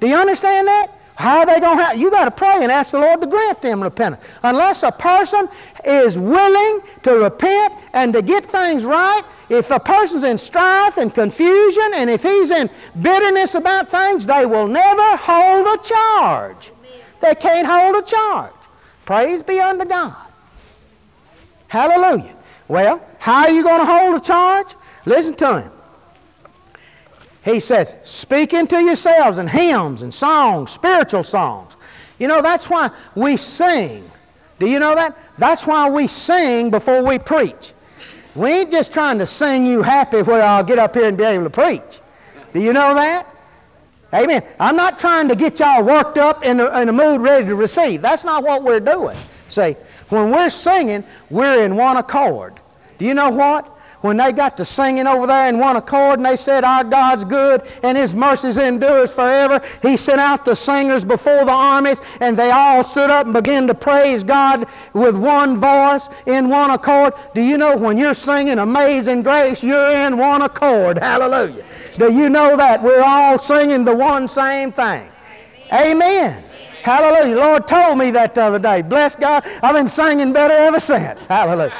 [0.00, 0.98] Do you understand that?
[1.18, 1.98] How are they going to have?
[1.98, 4.38] You got to pray and ask the Lord to grant them repentance.
[4.44, 5.48] Unless a person
[5.84, 11.12] is willing to repent and to get things right, if a person's in strife and
[11.12, 12.70] confusion and if he's in
[13.02, 16.70] bitterness about things, they will never hold a charge.
[17.20, 18.52] They can't hold a charge.
[19.04, 20.14] Praise be unto God.
[21.66, 22.36] Hallelujah.
[22.68, 24.76] Well, how are you going to hold a charge?
[25.04, 25.72] Listen to him.
[27.48, 31.76] He says, speaking to yourselves in hymns and songs, spiritual songs.
[32.18, 34.10] You know, that's why we sing.
[34.58, 35.16] Do you know that?
[35.38, 37.72] That's why we sing before we preach.
[38.34, 41.24] We ain't just trying to sing you happy where I'll get up here and be
[41.24, 42.00] able to preach.
[42.52, 43.26] Do you know that?
[44.12, 44.42] Amen.
[44.60, 47.54] I'm not trying to get y'all worked up in a, in a mood ready to
[47.54, 48.02] receive.
[48.02, 49.16] That's not what we're doing.
[49.48, 49.74] See,
[50.10, 52.60] when we're singing, we're in one accord.
[52.98, 53.77] Do you know what?
[54.00, 57.24] When they got to singing over there in one accord and they said, Our God's
[57.24, 62.36] good and His mercies endures forever, He sent out the singers before the armies and
[62.36, 67.14] they all stood up and began to praise God with one voice in one accord.
[67.34, 70.98] Do you know when you're singing Amazing Grace, you're in one accord?
[70.98, 71.64] Hallelujah.
[71.96, 72.82] Do you know that?
[72.82, 75.08] We're all singing the one same thing.
[75.72, 76.44] Amen.
[76.82, 77.36] Hallelujah.
[77.36, 78.82] Lord told me that the other day.
[78.82, 79.44] Bless God.
[79.62, 81.26] I've been singing better ever since.
[81.26, 81.74] Hallelujah.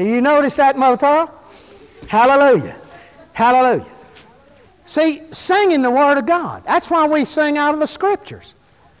[0.00, 1.34] Did you notice that, Mother Pearl?
[2.08, 2.74] Hallelujah.
[3.34, 3.92] Hallelujah.
[4.86, 6.64] See, singing the Word of God.
[6.64, 8.54] That's why we sing out of the Scriptures.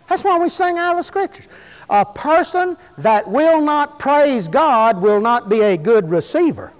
[0.08, 1.48] That's why we sing out of the Scriptures.
[1.88, 6.70] A person that will not praise God will not be a good receiver.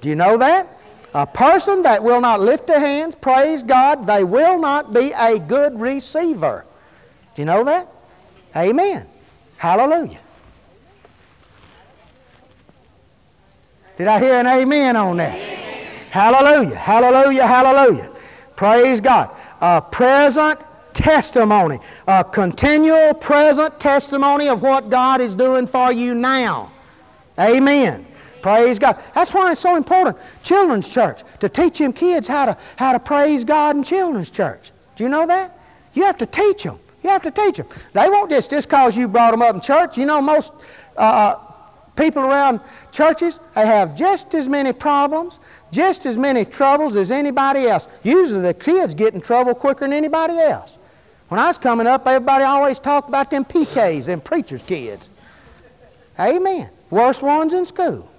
[0.00, 0.66] Do you know that?
[1.14, 5.38] A person that will not lift their hands, praise God, they will not be a
[5.38, 6.64] good receiver.
[7.36, 7.86] Do you know that?
[8.56, 9.06] Amen.
[9.56, 10.18] Hallelujah.
[14.00, 15.38] Did I hear an amen on that?
[16.08, 18.10] Hallelujah, hallelujah, hallelujah.
[18.56, 19.28] Praise God.
[19.60, 20.58] A present
[20.94, 26.72] testimony, a continual present testimony of what God is doing for you now.
[27.38, 28.06] Amen.
[28.40, 28.98] Praise God.
[29.14, 33.00] That's why it's so important, children's church, to teach them kids how to, how to
[33.00, 34.72] praise God in children's church.
[34.96, 35.58] Do you know that?
[35.92, 36.78] You have to teach them.
[37.02, 37.66] You have to teach them.
[37.92, 39.98] They won't just, just because you brought them up in church.
[39.98, 40.54] You know, most
[40.96, 41.36] uh,
[42.00, 42.60] people around
[42.90, 45.38] churches, they have just as many problems,
[45.70, 47.88] just as many troubles as anybody else.
[48.02, 50.78] Usually the kids get in trouble quicker than anybody else.
[51.28, 55.10] When I was coming up, everybody always talked about them PKs, them preachers' kids.
[56.18, 56.70] Amen.
[56.88, 58.10] Worst ones in school.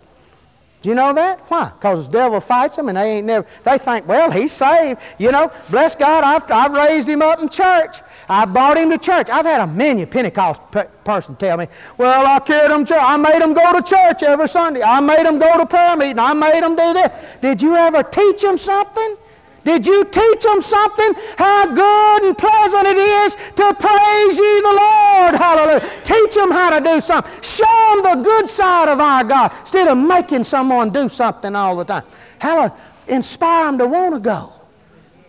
[0.81, 1.39] Do you know that?
[1.51, 1.69] Why?
[1.69, 4.99] Because the devil fights them and they ain't never, they think, well, he's saved.
[5.19, 7.97] You know, bless God, I've, I've raised him up in church.
[8.31, 9.29] I brought him to church.
[9.29, 11.67] I've had a many Pentecost pe- person tell me,
[11.97, 13.03] well, I carried him to church.
[13.03, 14.81] I made him go to church every Sunday.
[14.81, 16.19] I made him go to prayer meeting.
[16.19, 17.37] I made him do this.
[17.41, 19.17] Did you ever teach him something?
[19.63, 21.13] Did you teach them something?
[21.37, 25.35] How good and pleasant it is to praise ye the Lord.
[25.35, 26.01] Hallelujah.
[26.03, 27.31] Teach them how to do something.
[27.43, 31.75] Show them the good side of our God instead of making someone do something all
[31.75, 32.03] the time.
[32.39, 32.75] Hallelujah.
[33.07, 34.53] Inspire them to want to go.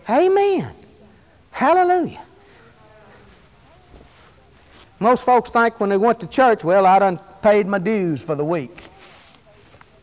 [0.09, 0.73] Amen.
[1.51, 2.21] Hallelujah.
[5.03, 8.35] Most folks think when they went to church, well, I done paid my dues for
[8.35, 8.83] the week.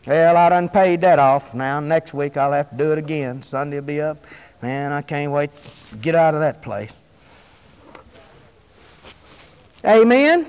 [0.05, 1.55] Well, I done paid that off.
[1.55, 3.41] Now, next week I'll have to do it again.
[3.41, 4.23] Sunday will be up.
[4.61, 5.49] Man, I can't wait
[5.89, 6.95] to get out of that place.
[9.83, 10.45] Amen?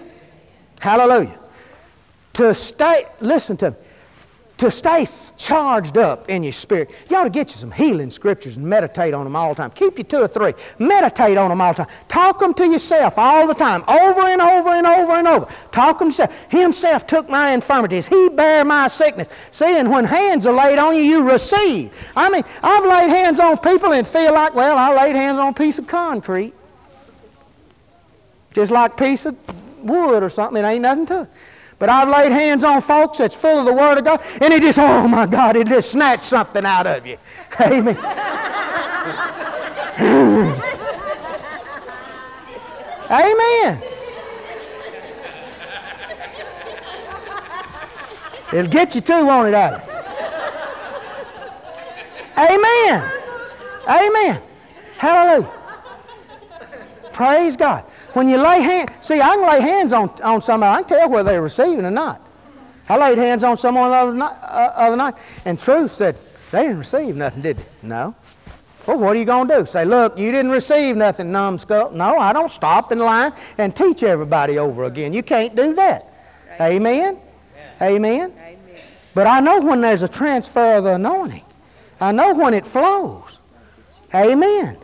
[0.81, 1.39] Hallelujah.
[2.35, 3.77] To stay, listen to me,
[4.63, 5.07] to stay
[5.37, 9.13] charged up in your spirit, you ought to get you some healing scriptures and meditate
[9.13, 9.71] on them all the time.
[9.71, 10.55] Keep you two or three.
[10.79, 11.95] Meditate on them all the time.
[12.09, 15.47] Talk them to yourself all the time, over and over and over and over.
[15.73, 16.51] Talk them to yourself.
[16.51, 18.07] Himself took my infirmities.
[18.07, 19.29] He bare my sickness.
[19.51, 22.13] See, and when hands are laid on you, you receive.
[22.17, 25.49] I mean, I've laid hands on people and feel like, well, I laid hands on
[25.49, 26.55] a piece of concrete.
[28.55, 29.37] Just like a piece of
[29.83, 30.63] wood or something.
[30.63, 31.29] It ain't nothing to it.
[31.83, 34.63] But I've laid hands on folks that's full of the Word of God, and it
[34.63, 37.19] just, oh my God, it just snatched something out of you.
[37.61, 37.97] Amen.
[43.11, 43.83] Amen.
[48.53, 49.83] It'll get you too, won't it, Allie?
[52.39, 53.13] Amen.
[53.89, 54.41] Amen.
[54.99, 55.51] Hallelujah.
[57.13, 57.85] Praise God.
[58.15, 60.75] When you lay hands, see, I can lay hands on, on somebody.
[60.75, 62.21] I can tell whether they're receiving or not.
[62.89, 66.17] I laid hands on someone the other night, uh, other night and Truth said,
[66.51, 67.65] they didn't receive nothing, did they?
[67.83, 68.15] No.
[68.87, 69.67] Well, what are you going to do?
[69.67, 71.93] Say, look, you didn't receive nothing, numbskull.
[71.93, 75.13] No, I don't stop in line and teach everybody over again.
[75.13, 76.13] You can't do that.
[76.59, 76.75] Right.
[76.75, 77.19] Amen?
[77.81, 78.33] Amen?
[78.33, 78.53] Amen?
[79.15, 81.45] But I know when there's a transfer of the anointing.
[82.01, 83.41] I know when it flows.
[84.15, 84.77] Amen.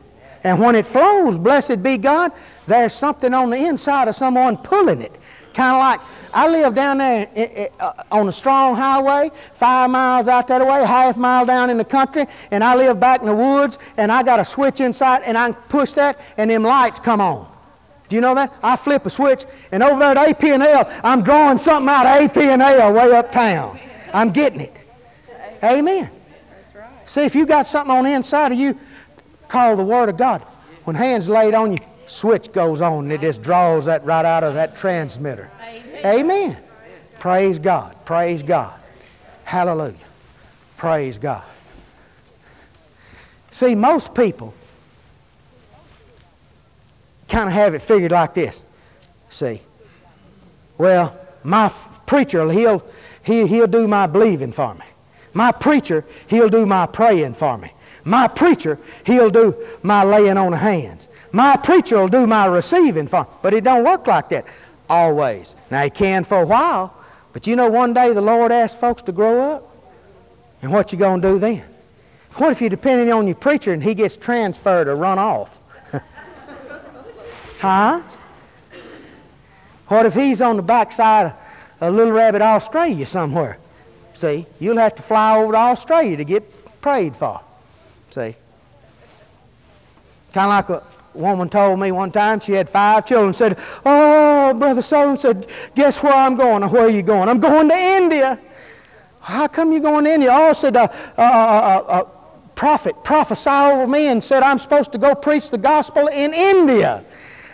[0.44, 2.32] And when it flows, blessed be God,
[2.66, 5.18] there's something on the inside of someone pulling it.
[5.54, 6.00] Kind of like
[6.32, 11.16] I live down there uh, on a strong highway, five miles out that way, half
[11.16, 14.38] mile down in the country, and I live back in the woods, and I got
[14.38, 17.50] a switch inside, and I push that, and them lights come on.
[18.08, 18.54] Do you know that?
[18.62, 22.92] I flip a switch, and over there at AP&L, I'm drawing something out of AP&L
[22.92, 23.80] way uptown.
[24.14, 24.78] I'm getting it.
[25.62, 26.10] Amen.
[27.04, 28.78] See, if you got something on the inside of you,
[29.48, 30.42] call the Word of God.
[30.84, 34.44] When hands laid on you, switch goes on and it just draws that right out
[34.44, 35.50] of that transmitter.
[35.62, 36.06] Amen.
[36.06, 36.56] Amen.
[37.18, 37.96] Praise God.
[38.04, 38.78] Praise God.
[39.44, 39.96] Hallelujah.
[40.76, 41.42] Praise God.
[43.50, 44.54] See, most people
[47.28, 48.62] kind of have it figured like this.
[49.30, 49.60] See,
[50.78, 51.72] well, my
[52.06, 52.84] preacher, he'll,
[53.22, 54.84] he, he'll do my believing for me.
[55.34, 57.72] My preacher, he'll do my praying for me.
[58.04, 61.08] My preacher, he'll do my laying on of hands.
[61.32, 63.26] My preacher will do my receiving for.
[63.42, 64.46] But it don't work like that
[64.88, 65.54] always.
[65.70, 66.94] Now, he can for a while,
[67.32, 69.64] but you know one day the Lord asks folks to grow up?
[70.62, 71.62] And what you going to do then?
[72.34, 75.60] What if you're depending on your preacher and he gets transferred or run off?
[77.60, 78.02] huh?
[79.88, 81.34] What if he's on the backside of
[81.80, 83.58] a little rabbit Australia somewhere?
[84.12, 87.40] See, you'll have to fly over to Australia to get prayed for.
[88.10, 88.34] See?
[90.32, 90.82] Kind of like a
[91.14, 96.02] woman told me one time, she had five children, said, Oh, Brother Sutherlin said, Guess
[96.02, 96.62] where I'm going?
[96.70, 97.28] Where are you going?
[97.28, 98.38] I'm going to India.
[99.20, 100.30] How come you going to India?
[100.32, 102.06] Oh, said, a
[102.54, 107.04] prophet prophesy over me and said I'm supposed to go preach the gospel in India.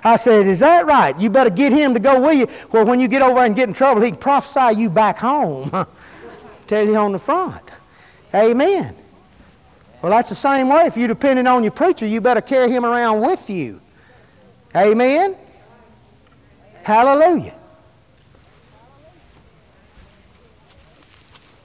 [0.02, 1.18] I said, Is that right?
[1.20, 2.68] You better get him to go with you.
[2.72, 5.70] Well, when you get over and get in trouble, he can prophesy you back home.
[6.66, 7.62] Tell you on the front.
[8.34, 8.94] Amen.
[10.04, 10.84] Well, that's the same way.
[10.84, 13.80] If you're depending on your preacher, you better carry him around with you.
[14.76, 15.34] Amen?
[16.82, 17.54] Hallelujah.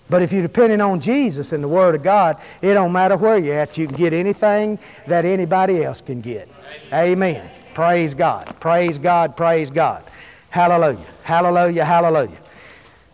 [0.10, 3.38] But if you're depending on Jesus and the Word of God, it don't matter where
[3.38, 3.78] you're at.
[3.78, 6.48] You can get anything that anybody else can get.
[6.94, 7.52] Amen.
[7.74, 8.56] Praise God.
[8.62, 9.36] Praise God.
[9.36, 10.06] Praise God.
[10.50, 11.14] Hallelujah.
[11.24, 11.84] Hallelujah.
[11.84, 12.40] Hallelujah.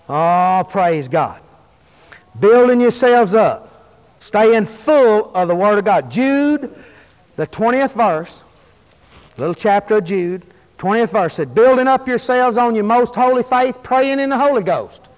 [0.07, 1.41] Oh, praise God.
[2.39, 3.64] Building yourselves up
[4.25, 6.09] staying full of the Word of God.
[6.09, 6.73] Jude,
[7.35, 8.43] the 20th verse,
[9.37, 10.43] little chapter of Jude,
[10.79, 14.63] 20th verse said, Building up yourselves on your most holy faith, praying in the Holy
[14.63, 15.09] Ghost.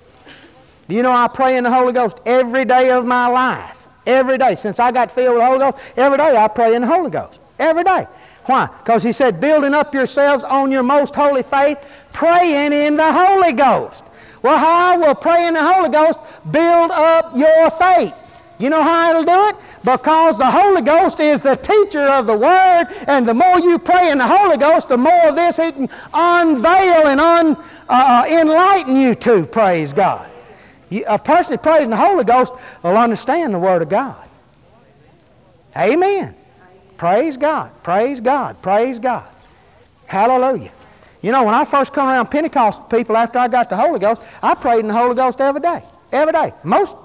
[0.90, 3.88] Do you know I pray in the Holy Ghost every day of my life?
[4.06, 4.56] Every day.
[4.56, 7.10] Since I got filled with the Holy Ghost, every day I pray in the Holy
[7.10, 7.40] Ghost.
[7.60, 8.08] Every day.
[8.44, 8.68] Why?
[8.68, 11.78] Because he said, building up yourselves on your most holy faith,
[12.12, 14.04] praying in the Holy Ghost.
[14.42, 16.20] Well, how will pray in the Holy Ghost
[16.52, 18.14] build up your faith?
[18.60, 19.56] You know how it'll do it?
[19.84, 24.10] Because the Holy Ghost is the teacher of the Word, and the more you pray
[24.10, 28.96] in the Holy Ghost, the more of this He can unveil and un, uh, enlighten
[28.96, 30.28] you to, praise God.
[30.90, 34.28] You, a person that prays in the Holy Ghost will understand the Word of God.
[35.76, 36.34] Amen.
[36.98, 37.72] Praise God.
[37.84, 38.60] Praise God.
[38.62, 39.28] Praise God.
[40.08, 40.72] Hallelujah.
[41.22, 44.22] You know, when I first come around Pentecost people after I got the Holy Ghost,
[44.42, 45.84] I prayed in the Holy Ghost every day.
[46.12, 46.54] Every day.
[46.64, 46.96] Most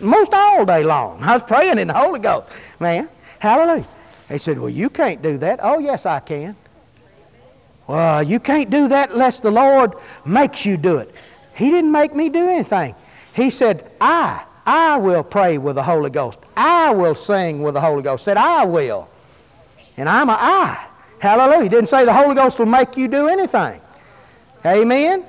[0.00, 1.22] most all day long.
[1.22, 2.48] I was praying in the Holy Ghost.
[2.80, 3.86] Man, hallelujah.
[4.28, 5.60] They said, Well, you can't do that.
[5.62, 6.56] Oh, yes, I can.
[7.86, 9.94] Well, you can't do that unless the Lord
[10.24, 11.14] makes you do it.
[11.54, 12.94] He didn't make me do anything.
[13.32, 16.38] He said, I, I will pray with the Holy Ghost.
[16.56, 18.24] I will sing with the Holy Ghost.
[18.24, 19.08] Said, I will.
[19.96, 20.86] And I'm a I.
[21.20, 21.62] Hallelujah.
[21.62, 23.80] He Didn't say the Holy Ghost will make you do anything.
[24.64, 25.24] Amen.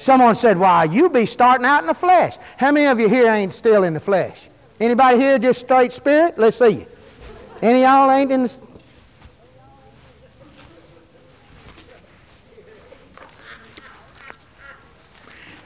[0.00, 2.38] Someone said, Why, you be starting out in the flesh.
[2.56, 4.48] How many of you here ain't still in the flesh?
[4.80, 6.38] Anybody here just straight spirit?
[6.38, 6.86] Let's see you.
[7.60, 8.60] Any y'all ain't in the.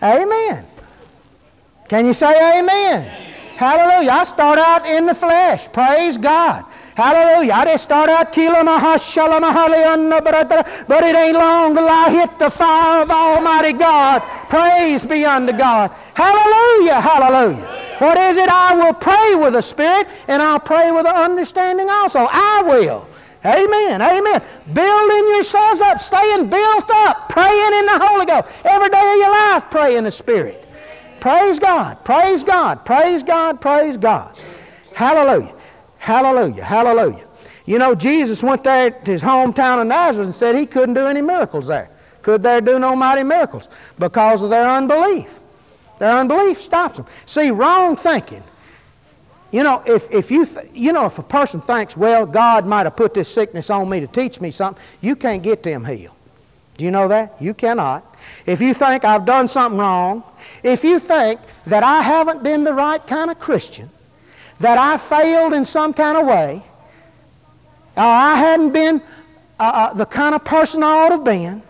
[0.03, 0.67] Amen.
[1.89, 3.05] Can you say amen?
[3.55, 4.11] Hallelujah.
[4.11, 5.71] I start out in the flesh.
[5.71, 6.65] Praise God.
[6.97, 7.53] Hallelujah.
[7.55, 7.65] I
[10.89, 14.23] but it ain't long till I hit the fire of Almighty God.
[14.49, 15.91] Praise be unto God.
[16.15, 17.01] Hallelujah.
[17.01, 17.97] Hallelujah.
[17.99, 18.49] What is it?
[18.49, 22.29] I will pray with the Spirit and I'll pray with the understanding also.
[22.31, 23.09] I will.
[23.45, 24.01] Amen.
[24.01, 24.43] Amen.
[24.73, 28.47] Building yourselves up, staying built up, praying in the Holy Ghost.
[28.65, 30.67] Every day of your life, pray in the Spirit.
[31.21, 32.05] Praise God.
[32.05, 32.85] Praise God.
[32.85, 33.61] Praise God.
[33.61, 34.37] Praise God.
[34.95, 35.55] Hallelujah.
[36.05, 36.63] Hallelujah.
[36.63, 37.27] Hallelujah.
[37.65, 41.07] You know, Jesus went there to his hometown of Nazareth and said he couldn't do
[41.07, 41.89] any miracles there.
[42.21, 43.71] Could there do no mighty miracles?
[43.99, 45.41] Because of their unbelief.
[45.99, 47.07] Their unbelief stops them.
[47.25, 48.45] See, wrong thinking.
[49.51, 52.97] You know, if, if you, you know, if a person thinks, well, God might have
[52.97, 56.15] put this sickness on me to teach me something, you can't get them healed.
[56.77, 57.41] Do you know that?
[57.41, 58.15] You cannot.
[58.45, 60.23] If you think I've done something wrong,
[60.63, 63.89] if you think that I haven't been the right kind of Christian,
[64.61, 66.63] that I failed in some kind of way,
[67.97, 69.03] or I hadn't been
[69.59, 71.63] uh, uh, the kind of person I ought to have been,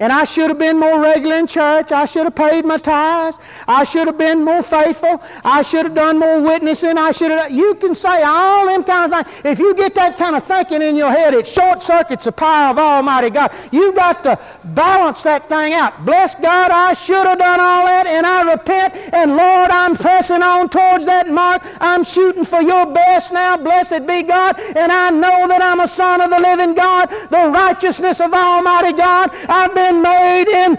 [0.00, 1.92] and I should have been more regular in church.
[1.92, 3.38] I should have paid my tithes.
[3.68, 5.22] I should have been more faithful.
[5.44, 6.96] I should have done more witnessing.
[6.96, 7.50] I should have.
[7.50, 9.44] You can say all them kind of things.
[9.44, 12.70] If you get that kind of thinking in your head, it short circuits the power
[12.70, 13.52] of Almighty God.
[13.70, 16.04] You've got to balance that thing out.
[16.06, 18.94] Bless God, I should have done all that, and I repent.
[19.12, 21.62] And Lord, I'm pressing on towards that mark.
[21.80, 23.58] I'm shooting for your best now.
[23.58, 24.58] Blessed be God.
[24.76, 28.96] And I know that I'm a son of the living God, the righteousness of Almighty
[28.96, 29.30] God.
[29.48, 30.78] I've been been made in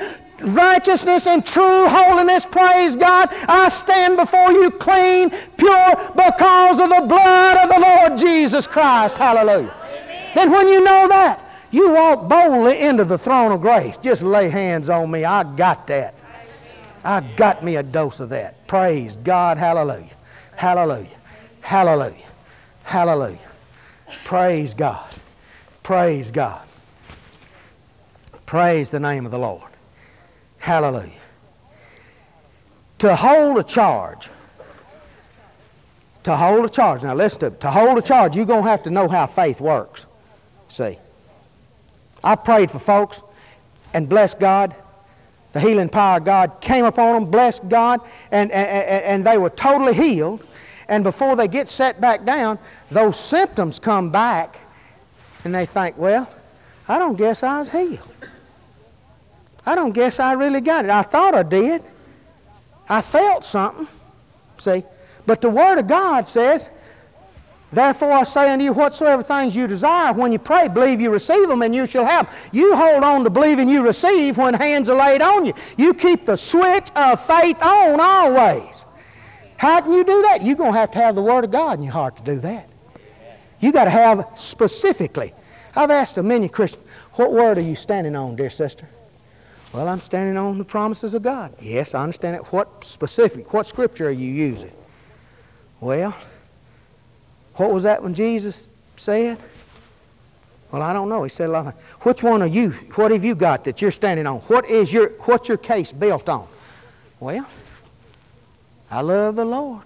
[0.53, 2.45] righteousness and true holiness.
[2.45, 3.29] Praise God.
[3.47, 9.17] I stand before you clean, pure, because of the blood of the Lord Jesus Christ.
[9.17, 9.71] Hallelujah.
[9.71, 10.31] Amen.
[10.35, 13.97] Then when you know that, you walk boldly into the throne of grace.
[13.97, 15.23] Just lay hands on me.
[15.23, 16.15] I got that.
[17.03, 18.67] I got me a dose of that.
[18.67, 19.57] Praise God.
[19.57, 20.15] Hallelujah.
[20.55, 21.07] Hallelujah.
[21.61, 22.27] Hallelujah.
[22.83, 23.39] Hallelujah.
[24.25, 25.09] Praise God.
[25.81, 26.61] Praise God.
[28.51, 29.71] Praise the name of the Lord.
[30.57, 31.21] Hallelujah.
[32.97, 34.27] To hold a charge,
[36.23, 37.01] to hold a charge.
[37.01, 39.61] Now listen to To hold a charge, you're going to have to know how faith
[39.61, 40.05] works.
[40.67, 40.97] See,
[42.21, 43.23] I prayed for folks
[43.93, 44.75] and blessed God.
[45.53, 48.01] The healing power of God came upon them, blessed God,
[48.33, 50.45] and, and, and they were totally healed.
[50.89, 54.57] And before they get set back down, those symptoms come back,
[55.45, 56.29] and they think, well,
[56.89, 58.09] I don't guess I was healed.
[59.65, 60.91] I don't guess I really got it.
[60.91, 61.83] I thought I did.
[62.89, 63.87] I felt something.
[64.57, 64.83] See?
[65.25, 66.69] But the Word of God says,
[67.71, 71.47] Therefore I say unto you, whatsoever things you desire, when you pray, believe you receive
[71.47, 72.49] them, and you shall have.
[72.51, 75.53] You hold on to believing you receive when hands are laid on you.
[75.77, 78.85] You keep the switch of faith on always.
[79.55, 80.43] How can you do that?
[80.43, 82.39] You're going to have to have the Word of God in your heart to do
[82.39, 82.67] that.
[83.61, 85.33] you got to have specifically.
[85.73, 88.87] I've asked a many Christians, what word are you standing on, dear sister?
[89.73, 91.53] Well, I'm standing on the promises of God.
[91.61, 92.41] Yes, I understand it.
[92.51, 94.71] What specific, what scripture are you using?
[95.79, 96.15] Well,
[97.55, 98.67] what was that when Jesus
[98.97, 99.37] said?
[100.71, 101.23] Well, I don't know.
[101.23, 101.85] He said a lot of things.
[102.01, 102.71] Which one are you?
[102.95, 104.39] What have you got that you're standing on?
[104.41, 106.47] What is your what's your case built on?
[107.19, 107.47] Well,
[108.89, 109.83] I love the Lord.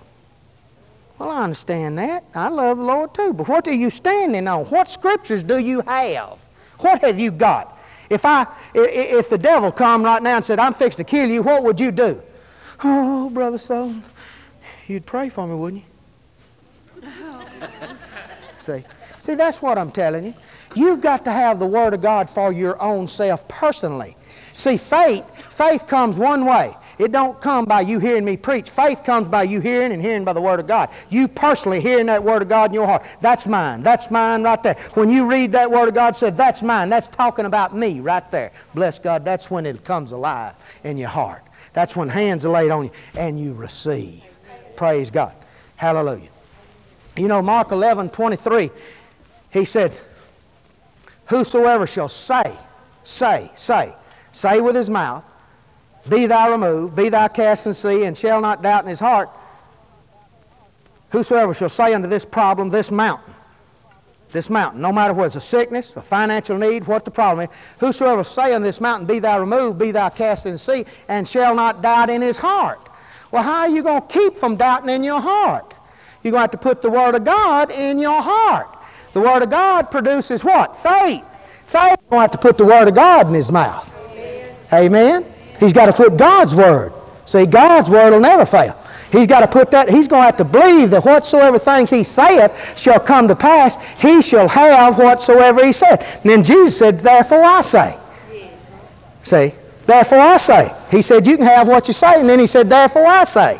[1.17, 2.23] Well, I understand that.
[2.35, 3.33] I love the Lord too.
[3.33, 4.65] But what are you standing on?
[4.65, 6.47] What scriptures do you have?
[6.79, 7.74] What have you got?
[8.09, 11.41] If, I, if the devil come right now and said, I'm fixed to kill you,
[11.41, 12.21] what would you do?
[12.83, 14.01] Oh, Brother Sutherlin,
[14.87, 15.83] you'd pray for me, wouldn't
[17.03, 17.09] you?
[18.57, 18.83] see,
[19.17, 20.33] see, that's what I'm telling you.
[20.75, 24.17] You've got to have the Word of God for your own self personally.
[24.53, 26.75] See, faith, faith comes one way.
[26.97, 28.69] It don't come by you hearing me preach.
[28.69, 30.89] Faith comes by you hearing and hearing by the Word of God.
[31.09, 33.05] You personally hearing that Word of God in your heart.
[33.19, 33.83] That's mine.
[33.83, 34.75] That's mine right there.
[34.93, 36.89] When you read that Word of God, say, that's mine.
[36.89, 38.51] That's talking about me right there.
[38.73, 39.25] Bless God.
[39.25, 41.43] That's when it comes alive in your heart.
[41.73, 44.23] That's when hands are laid on you and you receive.
[44.75, 45.35] Praise God.
[45.75, 46.29] Hallelujah.
[47.17, 48.69] You know, Mark 11, 23,
[49.51, 49.99] he said,
[51.27, 52.55] Whosoever shall say,
[53.03, 53.95] say, say,
[54.31, 55.29] say with his mouth,
[56.09, 59.29] be thou removed, be thou cast in sea, and shall not doubt in his heart,
[61.15, 63.33] Whosoever shall say unto this problem, this mountain,
[64.33, 67.55] this mountain, no matter whether it's a sickness, a financial need, what the problem is,
[67.79, 71.25] whosoever say unto this mountain, be thou removed, be thou cast in the sea, and
[71.25, 72.89] shall not doubt in his heart.
[73.31, 75.73] Well, how are you going to keep from doubting in your heart?
[76.21, 78.67] You're going to have to put the Word of God in your heart.
[79.13, 80.75] The Word of God produces what?
[80.75, 81.23] Faith.
[81.67, 81.97] Faith.
[82.01, 83.89] You're going to have to put the Word of God in his mouth.
[84.11, 84.55] Amen.
[84.73, 85.34] Amen.
[85.65, 86.93] He's got to put God's Word.
[87.25, 88.79] See, God's Word will never fail.
[89.11, 92.03] He's got to put that, he's going to have to believe that whatsoever things he
[92.03, 96.01] saith shall come to pass, he shall have whatsoever he said.
[96.21, 97.97] And then Jesus said, Therefore I say.
[99.23, 99.53] See?
[99.87, 100.75] Therefore I say.
[100.91, 102.19] He said, You can have what you say.
[102.19, 103.57] And then he said, Therefore I say.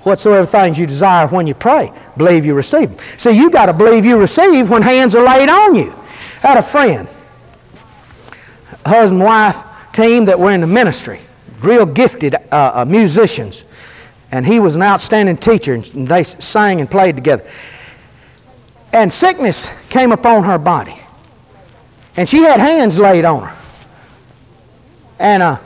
[0.00, 2.98] Whatsoever things you desire when you pray, believe you receive them.
[3.18, 5.92] See, you got to believe you receive when hands are laid on you.
[6.42, 7.08] I had a friend,
[8.84, 9.62] husband wife
[9.92, 11.20] team that were in the ministry,
[11.60, 13.64] real gifted uh, uh, musicians
[14.32, 17.46] and he was an outstanding teacher, and they sang and played together.
[18.92, 20.98] And sickness came upon her body,
[22.16, 23.56] and she had hands laid on her.
[25.20, 25.58] And uh,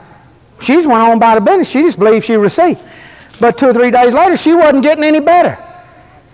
[0.59, 1.69] she just went on by the business.
[1.69, 2.81] She just believed she received.
[3.39, 5.57] But two or three days later, she wasn't getting any better.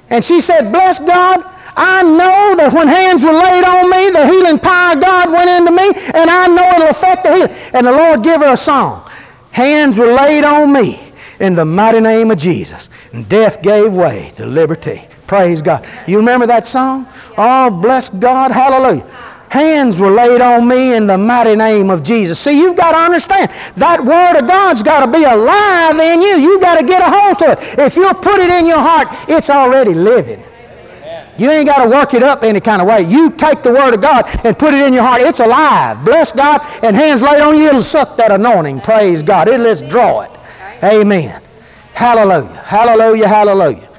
[0.10, 4.26] And she said, Bless God, I know that when hands were laid on me, the
[4.28, 7.52] healing power of God went into me, and I know it'll affect the healing.
[7.74, 9.10] And the Lord gave her a song.
[9.52, 11.00] Hands were laid on me,
[11.40, 12.90] in the mighty name of Jesus.
[13.12, 15.02] And death gave way to liberty.
[15.28, 15.86] Praise God.
[16.08, 17.08] You remember that song?
[17.38, 18.52] Oh, bless God.
[18.52, 19.06] Hallelujah.
[19.50, 22.40] Hands were laid on me in the mighty name of Jesus.
[22.40, 26.38] See, you've got to understand that Word of God's got to be alive in you.
[26.40, 27.80] You've got to get a hold of it.
[27.80, 30.44] If you'll put it in your heart, it's already living.
[31.38, 33.02] You ain't got to work it up any kind of way.
[33.02, 35.22] You take the Word of God and put it in your heart.
[35.22, 36.04] It's alive.
[36.06, 38.82] Bless God, and hands laid on you, it'll suck that anointing.
[38.82, 39.48] Praise God.
[39.48, 40.32] It'll just draw it.
[40.84, 41.42] Amen.
[41.94, 42.56] Hallelujah.
[42.58, 43.28] Hallelujah.
[43.28, 43.90] Hallelujah.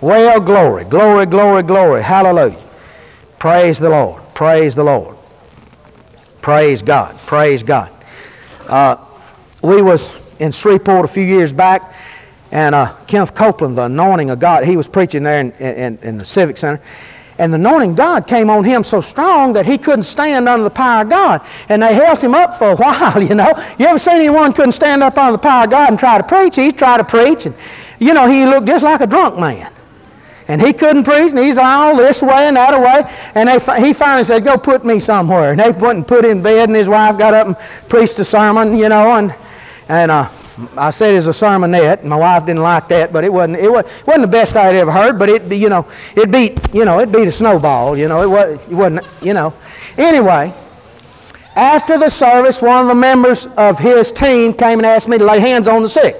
[0.00, 2.02] Well, glory, glory, glory, glory.
[2.02, 2.62] Hallelujah.
[3.38, 4.22] Praise the Lord.
[4.34, 5.16] Praise the Lord.
[6.42, 7.16] Praise God.
[7.20, 7.90] Praise God.
[8.68, 8.96] Uh,
[9.62, 11.94] we was in Shreveport a few years back,
[12.54, 16.18] and uh, Kenneth Copeland, the anointing of God, he was preaching there in, in, in
[16.18, 16.80] the Civic Center.
[17.36, 20.62] And the anointing of God came on him so strong that he couldn't stand under
[20.62, 21.44] the power of God.
[21.68, 23.52] And they held him up for a while, you know.
[23.76, 26.22] You ever seen anyone couldn't stand up under the power of God and try to
[26.22, 26.54] preach?
[26.54, 27.56] He tried to preach, and,
[27.98, 29.72] you know, he looked just like a drunk man.
[30.46, 33.10] And he couldn't preach, and he's all this way and that way.
[33.34, 35.50] And they, he finally said, Go put me somewhere.
[35.50, 37.56] And they went and put him in bed, and his wife got up and
[37.88, 39.16] preached a sermon, you know.
[39.16, 39.34] And,
[39.88, 40.28] and uh,
[40.76, 42.04] I said it's a sermonette.
[42.04, 43.58] My wife didn't like that, but it wasn't.
[43.58, 45.18] It, was, not the best I'd ever heard.
[45.18, 45.86] But it, you know,
[46.16, 47.98] it beat, you know, it beat a snowball.
[47.98, 49.52] You know, it, was, it wasn't, you know.
[49.98, 50.52] Anyway,
[51.56, 55.24] after the service, one of the members of his team came and asked me to
[55.24, 56.16] lay hands on the sick,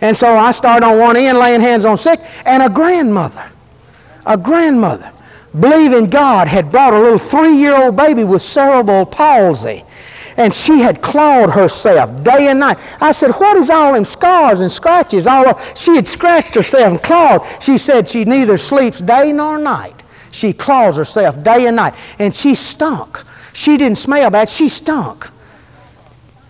[0.00, 3.44] and so I started on one end laying hands on sick, and a grandmother,
[4.26, 5.12] a grandmother,
[5.58, 9.84] believing God, had brought a little three-year-old baby with cerebral palsy
[10.38, 12.78] and she had clawed herself day and night.
[13.02, 15.26] I said, What is all them scars and scratches?
[15.26, 17.46] All of, she had scratched herself and clawed.
[17.60, 20.02] She said she neither sleeps day nor night.
[20.30, 21.94] She claws herself day and night.
[22.18, 23.24] And she stunk.
[23.52, 25.28] She didn't smell bad, she stunk.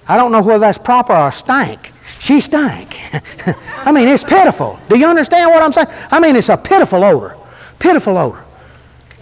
[0.07, 1.93] I don't know whether that's proper or stank.
[2.19, 2.99] She stank.
[3.87, 4.79] I mean, it's pitiful.
[4.89, 5.89] Do you understand what I'm saying?
[6.11, 7.37] I mean, it's a pitiful odor.
[7.79, 8.45] Pitiful odor.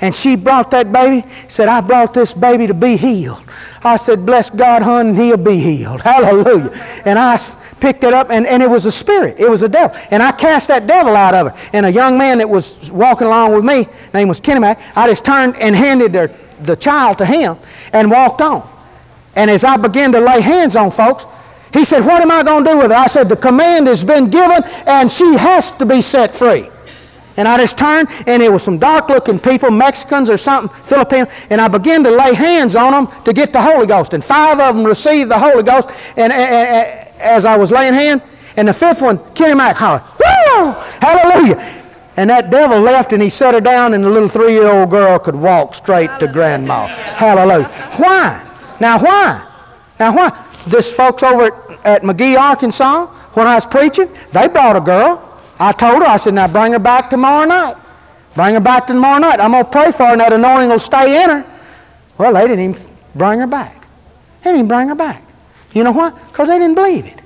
[0.00, 3.42] And she brought that baby, said, I brought this baby to be healed.
[3.82, 6.00] I said, Bless God, hon, he'll be healed.
[6.02, 6.70] Hallelujah.
[7.06, 7.38] And I
[7.80, 9.40] picked it up, and, and it was a spirit.
[9.40, 9.96] It was a devil.
[10.10, 11.70] And I cast that devil out of her.
[11.72, 15.08] And a young man that was walking along with me, name was Kenny Mac, I
[15.08, 16.26] just turned and handed her,
[16.62, 17.56] the child to him
[17.92, 18.68] and walked on.
[19.34, 21.26] And as I began to lay hands on folks,
[21.72, 22.96] he said, What am I going to do with her?
[22.96, 26.68] I said, The command has been given, and she has to be set free.
[27.36, 31.26] And I just turned, and it was some dark looking people, Mexicans or something, Filipino,
[31.50, 34.14] and I began to lay hands on them to get the Holy Ghost.
[34.14, 37.94] And five of them received the Holy Ghost and, and, and as I was laying
[37.94, 38.22] hands.
[38.56, 40.72] And the fifth one, Kenny Mack hollered, Woo!
[41.00, 41.84] Hallelujah!
[42.16, 44.90] And that devil left and he set her down, and the little three year old
[44.90, 46.86] girl could walk straight to grandma.
[46.86, 47.68] Hallelujah.
[47.98, 48.42] Why?
[48.80, 49.46] Now, why?
[50.00, 50.44] Now, why?
[50.66, 55.22] This folks over at, at McGehee, Arkansas, when I was preaching, they brought a girl.
[55.58, 57.76] I told her, I said, now bring her back tomorrow night.
[58.34, 59.40] Bring her back tomorrow night.
[59.40, 61.44] I'm going to pray for her and that anointing will stay in her.
[62.18, 63.86] Well, they didn't even bring her back.
[64.42, 65.22] They didn't bring her back.
[65.72, 66.14] You know what?
[66.28, 67.20] Because they didn't believe it.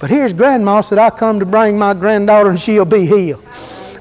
[0.00, 3.44] But here's grandma said, I come to bring my granddaughter and she'll be healed.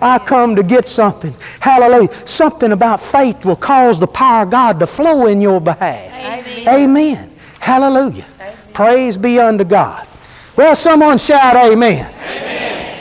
[0.01, 1.33] I come to get something.
[1.59, 2.11] Hallelujah.
[2.11, 6.13] Something about faith will cause the power of God to flow in your behalf.
[6.13, 6.79] Amen.
[6.79, 7.31] Amen.
[7.59, 8.25] Hallelujah.
[8.39, 8.55] Amen.
[8.73, 10.07] Praise be unto God.
[10.55, 12.13] Well, someone shout amen.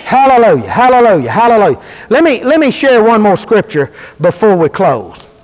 [0.07, 1.83] Hallelujah, hallelujah, hallelujah.
[2.11, 5.35] Let me, let me share one more scripture before we close.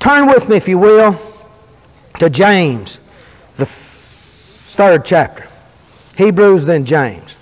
[0.00, 1.16] Turn with me, if you will,
[2.18, 2.98] to James,
[3.56, 5.46] the third chapter.
[6.16, 7.36] Hebrews, then James.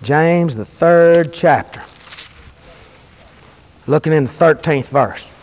[0.00, 1.82] James, the third chapter.
[3.88, 5.37] Looking in the 13th verse.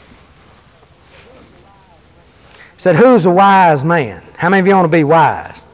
[2.86, 4.22] Said, Who's a wise man?
[4.38, 5.66] How many of you want to be wise?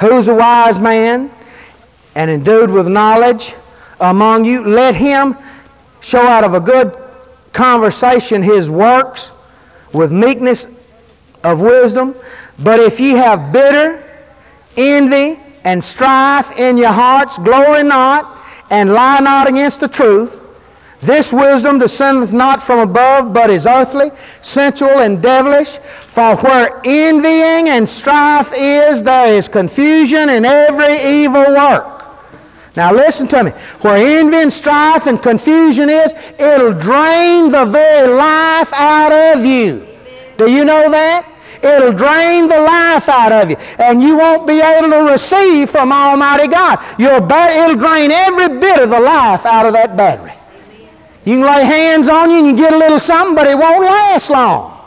[0.00, 1.30] Who's a wise man
[2.16, 3.54] and endued with knowledge
[4.00, 4.64] among you?
[4.64, 5.36] Let him
[6.00, 7.00] show out of a good
[7.52, 9.30] conversation his works
[9.92, 10.66] with meekness
[11.44, 12.16] of wisdom.
[12.58, 14.02] But if ye have bitter
[14.76, 20.41] envy and strife in your hearts, glory not, and lie not against the truth.
[21.02, 25.78] This wisdom descendeth not from above, but is earthly, sensual, and devilish.
[25.78, 32.04] For where envying and strife is, there is confusion in every evil work.
[32.76, 33.50] Now listen to me.
[33.80, 39.84] Where envy and strife and confusion is, it'll drain the very life out of you.
[40.38, 41.28] Do you know that?
[41.64, 45.92] It'll drain the life out of you, and you won't be able to receive from
[45.92, 46.78] Almighty God.
[46.98, 50.32] Your ba- it'll drain every bit of the life out of that battery.
[51.24, 53.84] You can lay hands on you and you get a little something, but it won't
[53.84, 54.78] last long.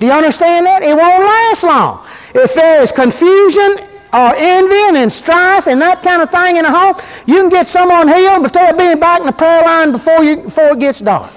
[0.00, 0.82] Do you understand that?
[0.82, 2.04] It won't last long.
[2.34, 6.70] If there is confusion or envy and strife and that kind of thing in a
[6.70, 6.96] home,
[7.26, 10.42] you can get someone healed, but they'll be back in the prayer line before, you,
[10.42, 11.32] before it gets dark.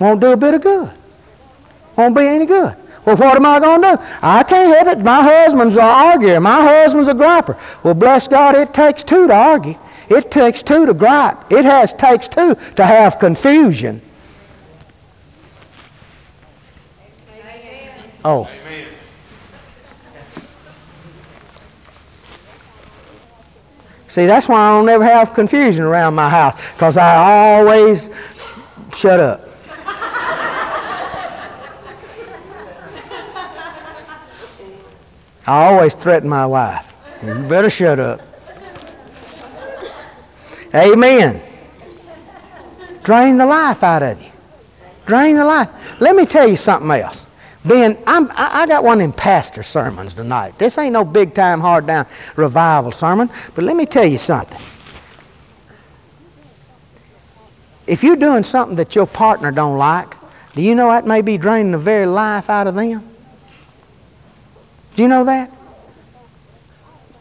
[0.00, 0.90] Won't do a bit of good.
[1.96, 2.74] Won't be any good.
[3.04, 4.02] Well, what am I going to do?
[4.22, 5.04] I can't help it.
[5.04, 6.40] My husband's an arguer.
[6.40, 7.56] My husband's a griper.
[7.84, 9.78] Well, bless God, it takes two to argue.
[10.08, 11.50] It takes two to gripe.
[11.52, 14.00] It has takes two to have confusion.
[18.24, 18.48] Oh.
[24.06, 28.10] See, that's why I don't ever have confusion around my house, because I always
[28.94, 29.48] shut up.
[35.44, 36.94] I always threaten my wife.
[37.24, 38.20] You better shut up.
[40.74, 41.42] Amen.
[43.02, 44.30] Drain the life out of you.
[45.04, 46.00] Drain the life.
[46.00, 47.26] Let me tell you something else.
[47.64, 50.58] Ben, I'm, I, I got one in pastor sermons tonight.
[50.58, 52.06] This ain't no big time, hard down
[52.36, 54.60] revival sermon, but let me tell you something.
[57.86, 60.16] If you're doing something that your partner don't like,
[60.54, 63.08] do you know that may be draining the very life out of them?
[64.96, 65.50] Do you know that?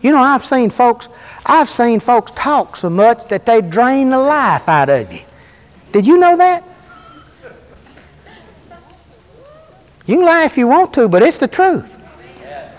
[0.02, 1.08] You know, I've seen folks,
[1.46, 5.22] I've seen folks talk so much that they drain the life out of you.
[5.92, 6.64] Did you know that?
[10.06, 11.98] You can lie if you want to, but it's the truth.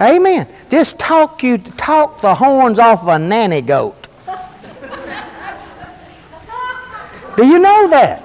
[0.00, 0.48] Amen.
[0.70, 4.08] Just talk you talk the horns off of a nanny goat.
[7.36, 8.22] Do you know that?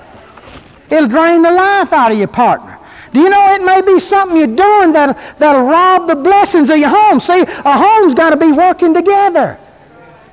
[0.90, 2.77] It'll drain the life out of your partner.
[3.18, 6.78] Do you know it may be something you're doing that'll, that'll rob the blessings of
[6.78, 7.20] your home?
[7.20, 9.58] See, a home's got to be working together.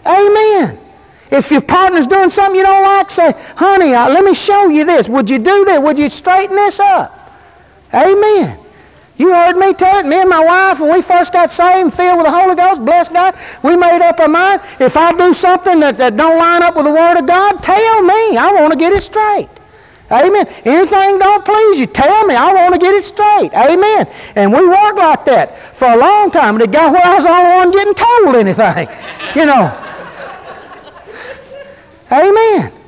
[0.04, 0.78] Amen.
[1.30, 4.84] If your partner's doing something you don't like, say, honey, uh, let me show you
[4.84, 5.08] this.
[5.08, 5.82] Would you do that?
[5.82, 7.32] Would you straighten this up?
[7.94, 8.58] Amen.
[9.16, 10.04] You heard me tell it.
[10.04, 13.08] Me and my wife, when we first got saved filled with the Holy Ghost, bless
[13.08, 14.60] God, we made up our mind.
[14.78, 18.02] If I do something that, that don't line up with the Word of God, tell
[18.02, 18.36] me.
[18.36, 19.48] I want to get it straight.
[20.22, 20.46] Amen.
[20.64, 22.34] Anything don't please you, tell me.
[22.34, 23.52] I want to get it straight.
[23.54, 24.06] Amen.
[24.36, 27.24] And we worked like that for a long time, and it got where I was
[27.24, 28.88] the only one getting told anything.
[29.34, 29.80] You know.
[32.12, 32.83] Amen.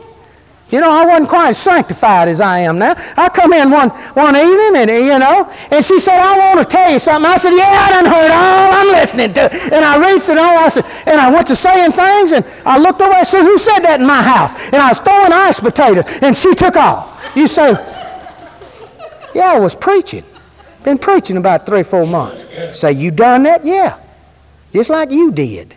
[0.68, 2.96] You know, I wasn't quite as sanctified as I am now.
[3.16, 6.76] I come in one, one evening, and you know, and she said, I want to
[6.76, 7.30] tell you something.
[7.30, 9.42] I said, Yeah, I done heard all I'm listening to.
[9.72, 10.58] And I reached it all.
[10.58, 13.12] I said, and I went to saying things, and I looked over.
[13.12, 14.52] I said, Who said that in my house?
[14.72, 17.32] And I was throwing ice potatoes, and she took off.
[17.36, 17.70] You say,
[19.36, 20.24] Yeah, I was preaching.
[20.82, 22.76] Been preaching about three, four months.
[22.76, 23.64] Say, You done that?
[23.64, 24.00] Yeah.
[24.72, 25.75] Just like you did.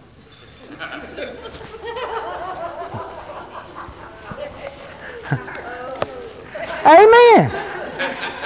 [6.89, 7.51] Amen.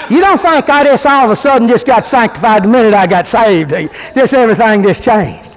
[0.09, 3.07] You don't think I just all of a sudden just got sanctified the minute I
[3.07, 3.71] got saved.
[4.15, 5.51] Just everything just changed.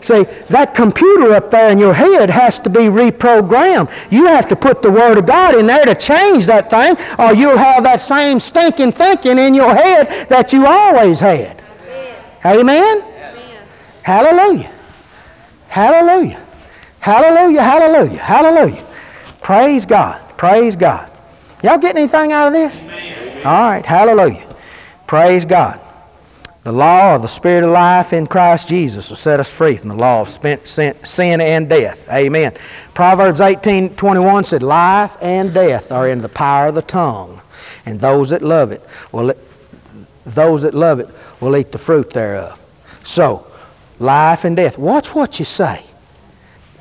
[0.00, 4.12] See, that computer up there in your head has to be reprogrammed.
[4.12, 7.34] You have to put the Word of God in there to change that thing, or
[7.34, 11.60] you'll have that same stinking thinking in your head that you always had.
[12.44, 13.02] Amen?
[13.02, 13.66] Amen?
[14.04, 14.72] Hallelujah.
[15.68, 16.40] Hallelujah.
[17.00, 17.62] Hallelujah.
[17.62, 18.18] Hallelujah.
[18.18, 18.86] Hallelujah.
[19.42, 20.20] Praise God.
[20.36, 21.07] Praise God.
[21.62, 22.80] Y'all getting anything out of this?
[22.80, 23.46] Amen.
[23.46, 24.46] All right, hallelujah.
[25.06, 25.80] Praise God.
[26.68, 29.88] The law of the Spirit of life in Christ Jesus will set us free from
[29.88, 32.06] the law of sin and death.
[32.10, 32.52] Amen.
[32.92, 37.40] Proverbs 18 21 said, Life and death are in the power of the tongue,
[37.86, 38.82] and those that love it
[39.12, 39.32] will,
[40.24, 41.08] those that love it
[41.40, 42.60] will eat the fruit thereof.
[43.02, 43.46] So,
[43.98, 44.76] life and death.
[44.76, 45.84] Watch what you say.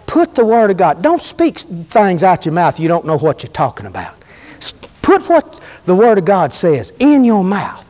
[0.05, 1.01] Put the Word of God.
[1.01, 4.16] Don't speak things out your mouth you don't know what you're talking about.
[5.07, 7.85] Put what the Word of God says in your mouth.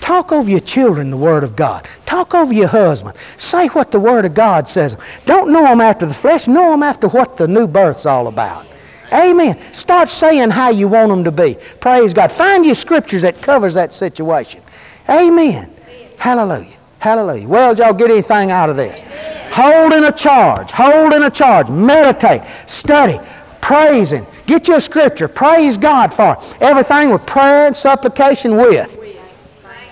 [0.00, 1.86] Talk over your children the Word of God.
[2.06, 3.16] Talk over your husband.
[3.36, 4.96] Say what the Word of God says.
[5.26, 8.66] Don't know them after the flesh, know them after what the new birth's all about.
[9.12, 9.62] Amen.
[9.72, 11.56] Start saying how you want them to be.
[11.78, 12.32] Praise God.
[12.32, 14.60] Find your scriptures that covers that situation.
[15.08, 15.72] Amen.
[16.18, 16.76] Hallelujah.
[16.98, 17.46] Hallelujah.
[17.46, 19.04] Well, y'all get anything out of this?
[19.52, 20.72] Holding a charge.
[20.72, 21.70] Holding a charge.
[21.70, 22.42] Meditate.
[22.66, 23.20] Study.
[23.60, 24.26] Praising.
[24.48, 25.28] Get your scripture.
[25.28, 26.36] Praise God for.
[26.60, 28.98] Everything with prayer and supplication with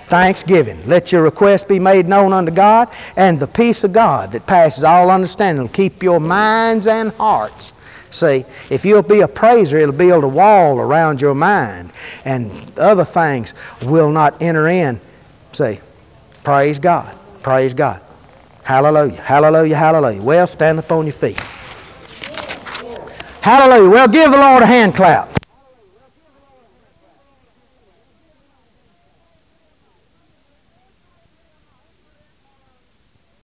[0.08, 0.80] thanksgiving.
[0.88, 4.82] Let your request be made known unto God, and the peace of God that passes
[4.82, 7.74] all understanding will keep your minds and hearts.
[8.08, 11.92] See, if you'll be a praiser, it'll build a wall around your mind,
[12.24, 13.52] and other things
[13.82, 15.00] will not enter in.
[15.52, 15.80] See,
[16.44, 17.14] praise God.
[17.42, 18.00] Praise God.
[18.62, 19.20] Hallelujah.
[19.20, 19.76] Hallelujah.
[19.76, 20.22] Hallelujah.
[20.22, 21.40] Well, stand up on your feet.
[23.46, 23.90] Hallelujah.
[23.90, 25.45] Well, give the Lord a hand clap.